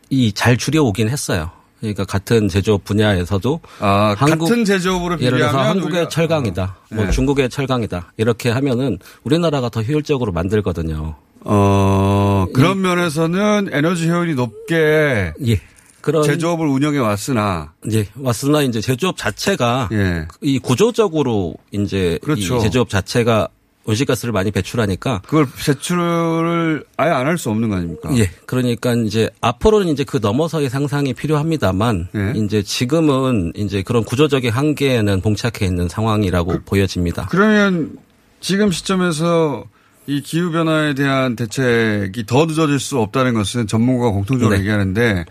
이잘 0.09 0.57
줄여오긴 0.57 1.09
했어요. 1.09 1.51
그러니까 1.79 2.05
같은 2.05 2.47
제조업 2.47 2.83
분야에서도 2.85 3.59
아, 3.79 4.15
같은 4.17 4.65
제조업으로 4.65 5.19
예를 5.19 5.37
들어서 5.39 5.59
한국의 5.59 6.05
우리가- 6.05 6.09
철강이다, 6.09 6.75
뭐 6.93 7.05
네. 7.05 7.11
중국의 7.11 7.49
철강이다 7.49 8.13
이렇게 8.17 8.49
하면은 8.49 8.97
우리나라가 9.23 9.69
더 9.69 9.81
효율적으로 9.83 10.31
만들거든요. 10.31 11.15
어, 11.41 12.47
그런 12.53 12.81
면에서는 12.81 13.69
에너지 13.71 14.09
효율이 14.09 14.33
높게 14.35 15.33
예. 15.45 15.61
그런 16.01 16.23
제조업을 16.23 16.65
운영해 16.67 16.99
왔으나 16.99 17.73
예, 17.91 18.07
왔으나 18.19 18.61
이제 18.61 18.79
제조업 18.81 19.17
자체가 19.17 19.89
예. 19.91 20.27
이 20.41 20.59
구조적으로 20.59 21.55
이제 21.71 22.17
그렇죠. 22.23 22.57
이 22.57 22.61
제조업 22.61 22.89
자체가 22.89 23.47
온실가스를 23.85 24.31
많이 24.31 24.51
배출하니까 24.51 25.21
그걸 25.25 25.45
배출을 25.45 26.85
아예 26.97 27.11
안 27.11 27.27
할 27.27 27.37
수 27.37 27.49
없는 27.49 27.69
거 27.69 27.75
아닙니까? 27.75 28.09
예, 28.17 28.29
그러니까 28.45 28.93
이제 28.93 29.29
앞으로는 29.41 29.89
이제 29.89 30.03
그 30.03 30.17
넘어서의 30.21 30.69
상상이 30.69 31.13
필요합니다만 31.13 32.07
예. 32.15 32.33
이제 32.35 32.61
지금은 32.63 33.53
이제 33.55 33.83
그런 33.83 34.03
구조적인 34.03 34.51
한계에는 34.51 35.21
봉착해 35.21 35.65
있는 35.65 35.87
상황이라고 35.87 36.61
보여집니다. 36.65 37.27
그러면 37.29 37.97
지금 38.41 38.71
시점에서 38.71 39.65
이 40.07 40.21
기후 40.21 40.51
변화에 40.51 40.93
대한 40.93 41.35
대책이 41.35 42.25
더 42.25 42.45
늦어질 42.45 42.79
수 42.79 42.99
없다는 42.99 43.33
것은 43.33 43.67
전문가가 43.67 44.11
공통적으로 44.11 44.55
네. 44.55 44.61
얘기하는데 44.61 45.25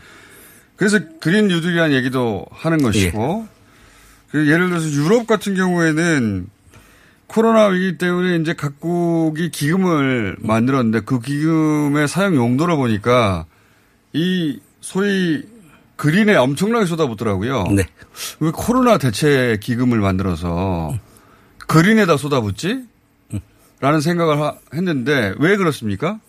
그래서 0.76 0.98
그린 1.20 1.46
뉴딜이라는 1.48 1.94
얘기도 1.96 2.44
하는 2.50 2.78
것이고, 2.82 3.46
그 4.32 4.50
예를 4.50 4.68
들어서 4.68 4.88
유럽 4.90 5.28
같은 5.28 5.54
경우에는 5.54 6.48
코로나 7.34 7.66
위기 7.66 7.98
때문에 7.98 8.36
이제 8.36 8.52
각국이 8.52 9.50
기금을 9.50 10.36
만들었는데 10.38 11.00
그 11.00 11.18
기금의 11.18 12.06
사용 12.06 12.36
용도를 12.36 12.76
보니까 12.76 13.44
이 14.12 14.60
소위 14.80 15.42
그린에 15.96 16.36
엄청나게 16.36 16.86
쏟아붓더라고요. 16.86 17.64
네. 17.74 17.82
왜 18.38 18.52
코로나 18.52 18.98
대체 18.98 19.58
기금을 19.60 19.98
만들어서 19.98 20.96
그린에다 21.66 22.16
쏟아붓지? 22.16 22.84
라는 23.80 24.00
생각을 24.00 24.40
하- 24.40 24.54
했는데 24.72 25.34
왜 25.40 25.56
그렇습니까? 25.56 26.20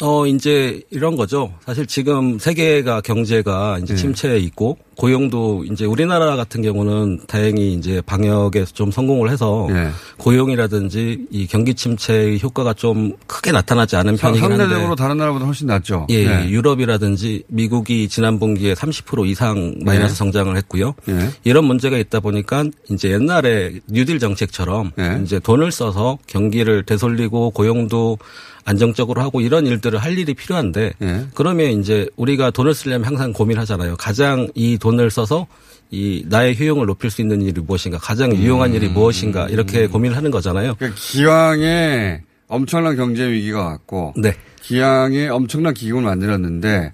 어, 0.00 0.26
이제 0.26 0.82
이런 0.90 1.14
거죠. 1.14 1.54
사실 1.64 1.86
지금 1.86 2.40
세계가 2.40 3.02
경제가 3.02 3.76
네. 3.76 3.84
이제 3.84 3.94
침체에 3.94 4.38
있고 4.38 4.76
고용도 4.96 5.64
이제 5.70 5.84
우리나라 5.84 6.36
같은 6.36 6.62
경우는 6.62 7.20
다행히 7.26 7.74
이제 7.74 8.00
방역에서 8.04 8.72
좀 8.72 8.90
성공을 8.90 9.30
해서 9.30 9.66
네. 9.70 9.90
고용이라든지 10.18 11.26
이 11.30 11.46
경기 11.46 11.74
침체의 11.74 12.40
효과가 12.42 12.74
좀 12.74 13.12
크게 13.26 13.52
나타나지 13.52 13.96
않은 13.96 14.16
편이긴 14.16 14.42
한데 14.42 14.58
상대적으로 14.58 14.94
다른 14.94 15.16
나라보다 15.16 15.46
훨씬 15.46 15.66
낫죠. 15.66 16.06
예, 16.10 16.26
네. 16.26 16.50
유럽이라든지 16.50 17.44
미국이 17.48 18.08
지난 18.08 18.38
분기에 18.38 18.74
30% 18.74 19.26
이상 19.28 19.74
마이너스 19.84 20.12
네. 20.12 20.18
성장을 20.18 20.56
했고요. 20.56 20.94
예. 21.08 21.30
이런 21.44 21.64
문제가 21.64 21.96
있다 21.98 22.20
보니까 22.20 22.64
이제 22.90 23.10
옛날에 23.10 23.80
뉴딜 23.88 24.18
정책처럼 24.18 24.92
네. 24.96 25.20
이제 25.24 25.38
돈을 25.38 25.72
써서 25.72 26.18
경기를 26.26 26.84
되돌리고 26.84 27.50
고용도 27.50 28.18
안정적으로 28.64 29.22
하고 29.22 29.40
이런 29.40 29.66
일들을 29.66 29.98
할 29.98 30.18
일이 30.18 30.34
필요한데 30.34 30.92
예. 31.02 31.26
그러면 31.34 31.80
이제 31.80 32.08
우리가 32.16 32.50
돈을 32.50 32.74
쓰려면 32.74 33.06
항상 33.06 33.32
고민하잖아요. 33.32 33.96
가장 33.96 34.48
이 34.54 34.78
돈을 34.82 35.10
써서 35.12 35.46
이 35.92 36.24
나의 36.26 36.58
효용을 36.58 36.86
높일 36.86 37.10
수 37.10 37.20
있는 37.20 37.40
일이 37.40 37.60
무엇인가, 37.60 37.98
가장 37.98 38.34
유용한 38.34 38.74
일이 38.74 38.88
무엇인가 38.88 39.46
이렇게 39.48 39.86
고민을 39.86 40.16
하는 40.16 40.32
거잖아요. 40.32 40.74
그러니까 40.74 41.00
기왕에 41.00 42.22
엄청난 42.48 42.96
경제 42.96 43.30
위기가 43.30 43.62
왔고 43.64 44.12
네. 44.16 44.34
기왕에 44.62 45.28
엄청난 45.28 45.72
기금을 45.72 46.02
만들었는데 46.02 46.92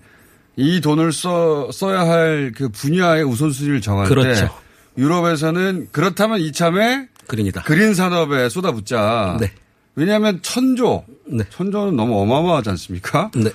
이 0.56 0.80
돈을 0.82 1.12
써, 1.12 1.70
써야 1.72 2.00
할 2.00 2.52
그 2.54 2.68
분야의 2.68 3.24
우선순위를 3.24 3.80
정할 3.80 4.06
그렇죠. 4.06 4.46
때 4.46 4.50
유럽에서는 4.98 5.88
그렇다면 5.92 6.40
이참에 6.40 7.08
그린이다. 7.26 7.62
그린 7.62 7.94
산업에 7.94 8.48
쏟아붓자. 8.48 9.38
네. 9.40 9.50
왜냐하면 9.94 10.40
천조, 10.42 11.04
네. 11.26 11.44
천조는 11.50 11.96
너무 11.96 12.20
어마어마하지 12.20 12.70
않습니까? 12.70 13.30
네. 13.34 13.50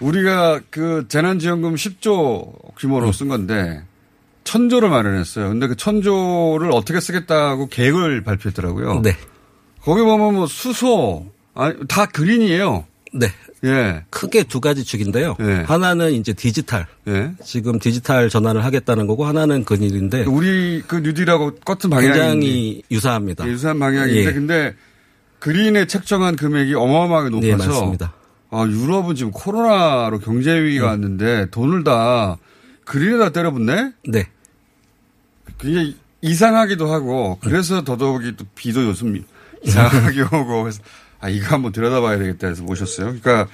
우리가 0.00 0.60
그 0.70 1.06
재난지원금 1.08 1.74
10조 1.74 2.76
규모로 2.76 3.12
쓴 3.12 3.28
건데 3.28 3.82
천조를 4.44 4.88
마련했어요. 4.88 5.48
근데 5.48 5.66
그 5.66 5.76
천조를 5.76 6.70
어떻게 6.72 7.00
쓰겠다고 7.00 7.68
계획을 7.68 8.22
발표했더라고요. 8.24 9.00
네. 9.02 9.16
거기 9.82 10.02
보면 10.02 10.34
뭐 10.34 10.46
수소, 10.46 11.26
아니, 11.54 11.74
다 11.86 12.06
그린이에요. 12.06 12.86
네. 13.12 13.28
예. 13.64 14.04
크게 14.10 14.44
두 14.44 14.60
가지 14.60 14.84
축인데요. 14.84 15.36
하나는 15.66 16.12
이제 16.12 16.32
디지털. 16.32 16.86
예. 17.08 17.32
지금 17.44 17.78
디지털 17.78 18.28
전환을 18.28 18.64
하겠다는 18.64 19.06
거고 19.06 19.24
하나는 19.26 19.64
근일인데 19.64 20.24
우리 20.24 20.82
그 20.86 20.96
뉴딜하고 20.96 21.56
같은 21.64 21.90
방향이 21.90 22.08
굉장히 22.08 22.82
유사합니다. 22.90 23.46
예, 23.46 23.50
유사한 23.50 23.78
방향인데 23.78 24.24
예. 24.26 24.32
근데 24.32 24.74
그린에 25.40 25.86
책정한 25.86 26.36
금액이 26.36 26.74
어마어마하게 26.74 27.30
높아서 27.30 27.46
네, 27.46 27.56
맞습니다. 27.56 28.14
아, 28.50 28.64
유럽은 28.66 29.14
지금 29.14 29.30
코로나로 29.32 30.20
경제 30.20 30.60
위기가 30.62 30.86
왔는데 30.86 31.50
돈을 31.50 31.84
다 31.84 32.38
그린에다 32.84 33.30
때려붓네? 33.30 33.92
네. 34.08 34.26
굉장히 35.58 35.96
이상하기도 36.22 36.90
하고 36.90 37.38
그래서 37.42 37.84
더더욱이 37.84 38.36
또 38.36 38.44
비도 38.54 38.84
요즘 38.84 39.22
이상하게 39.62 40.22
오고 40.34 40.62
그래서 40.62 40.82
아 41.20 41.28
이거 41.28 41.54
한번 41.54 41.72
들여다봐야 41.72 42.18
되겠다 42.18 42.48
해서 42.48 42.62
모셨어요. 42.62 43.06
그러니까 43.06 43.48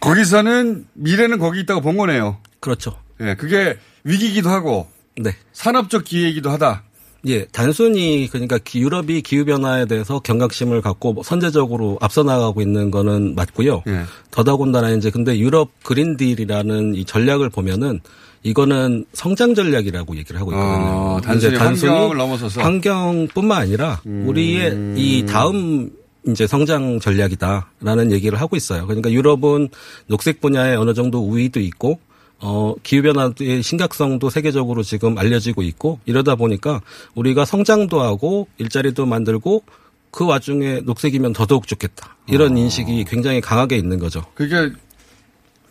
거기서는 0.00 0.86
미래는 0.94 1.38
거기 1.38 1.60
있다고 1.60 1.80
본 1.80 1.96
거네요. 1.96 2.38
그렇죠. 2.60 2.98
예, 3.20 3.34
그게 3.34 3.78
위기기도 4.04 4.50
하고 4.50 4.88
네. 5.16 5.34
산업적 5.52 6.04
기회이기도 6.04 6.50
하다. 6.50 6.84
예, 7.26 7.44
단순히 7.46 8.28
그러니까 8.30 8.58
기- 8.58 8.80
유럽이 8.80 9.22
기후 9.22 9.44
변화에 9.44 9.86
대해서 9.86 10.20
경각심을 10.20 10.80
갖고 10.82 11.12
뭐 11.14 11.22
선제적으로 11.24 11.98
앞서 12.00 12.22
나가고 12.22 12.60
있는 12.62 12.90
거는 12.90 13.34
맞고요. 13.34 13.82
예. 13.88 14.02
더더군다나 14.30 14.90
이제 14.90 15.10
근데 15.10 15.36
유럽 15.38 15.70
그린딜이라는 15.82 16.94
이 16.94 17.04
전략을 17.04 17.50
보면은 17.50 18.00
이거는 18.44 19.04
성장 19.12 19.54
전략이라고 19.54 20.16
얘기를 20.16 20.40
하고 20.40 20.52
있거든요. 20.52 20.76
어, 21.16 21.20
단순히 21.20 21.54
이제 21.54 21.64
환경을 21.90 22.16
넘어서서. 22.16 22.60
환경뿐만 22.62 23.62
아니라 23.62 24.00
우리의 24.04 24.94
이 24.96 25.26
다음 25.26 25.90
이제 26.28 26.46
성장 26.46 27.00
전략이다라는 27.00 28.12
얘기를 28.12 28.40
하고 28.40 28.54
있어요. 28.56 28.86
그러니까 28.86 29.10
유럽은 29.10 29.68
녹색 30.06 30.40
분야에 30.40 30.76
어느 30.76 30.94
정도 30.94 31.18
우위도 31.20 31.58
있고 31.60 31.98
어, 32.40 32.74
기후변화의 32.82 33.62
심각성도 33.62 34.30
세계적으로 34.30 34.82
지금 34.82 35.18
알려지고 35.18 35.62
있고 35.62 35.98
이러다 36.06 36.36
보니까 36.36 36.80
우리가 37.14 37.44
성장도 37.44 38.00
하고 38.00 38.48
일자리도 38.58 39.06
만들고 39.06 39.64
그 40.10 40.24
와중에 40.24 40.80
녹색이면 40.84 41.32
더더욱 41.32 41.66
좋겠다. 41.66 42.16
이런 42.26 42.56
인식이 42.56 43.04
굉장히 43.04 43.40
강하게 43.40 43.76
있는 43.76 43.98
거죠. 43.98 44.24
그게 44.34 44.70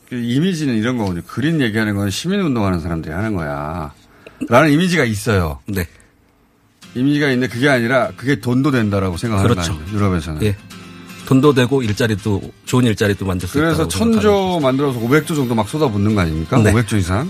그 0.09 0.15
이미지는 0.15 0.77
이런 0.77 0.97
거거든요. 0.97 1.23
그린 1.27 1.59
얘기하는 1.61 1.95
건 1.95 2.09
시민운동하는 2.09 2.79
사람들이 2.79 3.13
하는 3.13 3.35
거야. 3.35 3.93
라는 4.47 4.71
이미지가 4.71 5.05
있어요. 5.05 5.59
네. 5.65 5.87
이미지가 6.95 7.31
있는데 7.31 7.53
그게 7.53 7.67
아니라 7.69 8.11
그게 8.15 8.39
돈도 8.39 8.71
된다라고 8.71 9.17
생각하는 9.17 9.49
그렇죠. 9.49 9.73
거예요. 9.73 9.93
유럽에서는. 9.93 10.43
예. 10.43 10.55
돈도 11.27 11.53
되고 11.53 11.83
일자리도 11.83 12.41
좋은 12.65 12.85
일자리도 12.85 13.25
만들 13.25 13.49
수 13.49 13.55
그래서 13.55 13.83
있다고 13.83 13.89
천조 13.89 14.59
만들어서 14.61 14.97
500조 14.99 15.35
정도 15.35 15.55
막 15.55 15.67
쏟아붓는 15.67 16.15
거 16.15 16.21
아닙니까? 16.21 16.57
네. 16.57 16.71
500조 16.71 16.97
이상. 16.97 17.29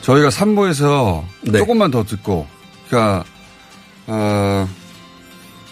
저희가 0.00 0.30
3부에서 0.30 1.22
네. 1.42 1.58
조금만 1.58 1.90
더 1.90 2.02
듣고, 2.04 2.46
그러니까 2.88 3.24
어, 4.06 4.66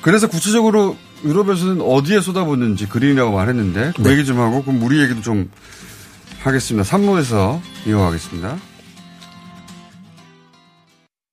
그래서 0.02 0.26
구체적으로 0.26 0.96
유럽에서는 1.24 1.80
어디에 1.80 2.20
쏟아붓는지 2.20 2.86
그린이라고 2.86 3.32
말했는데 3.32 3.92
그 3.96 4.02
네. 4.02 4.12
얘기 4.12 4.26
좀 4.26 4.38
하고 4.38 4.62
그럼 4.62 4.82
우리 4.82 5.00
얘기도 5.00 5.22
좀 5.22 5.50
하겠습니다. 6.42 6.86
3부에서 6.86 7.60
이어가겠습니다. 7.86 8.58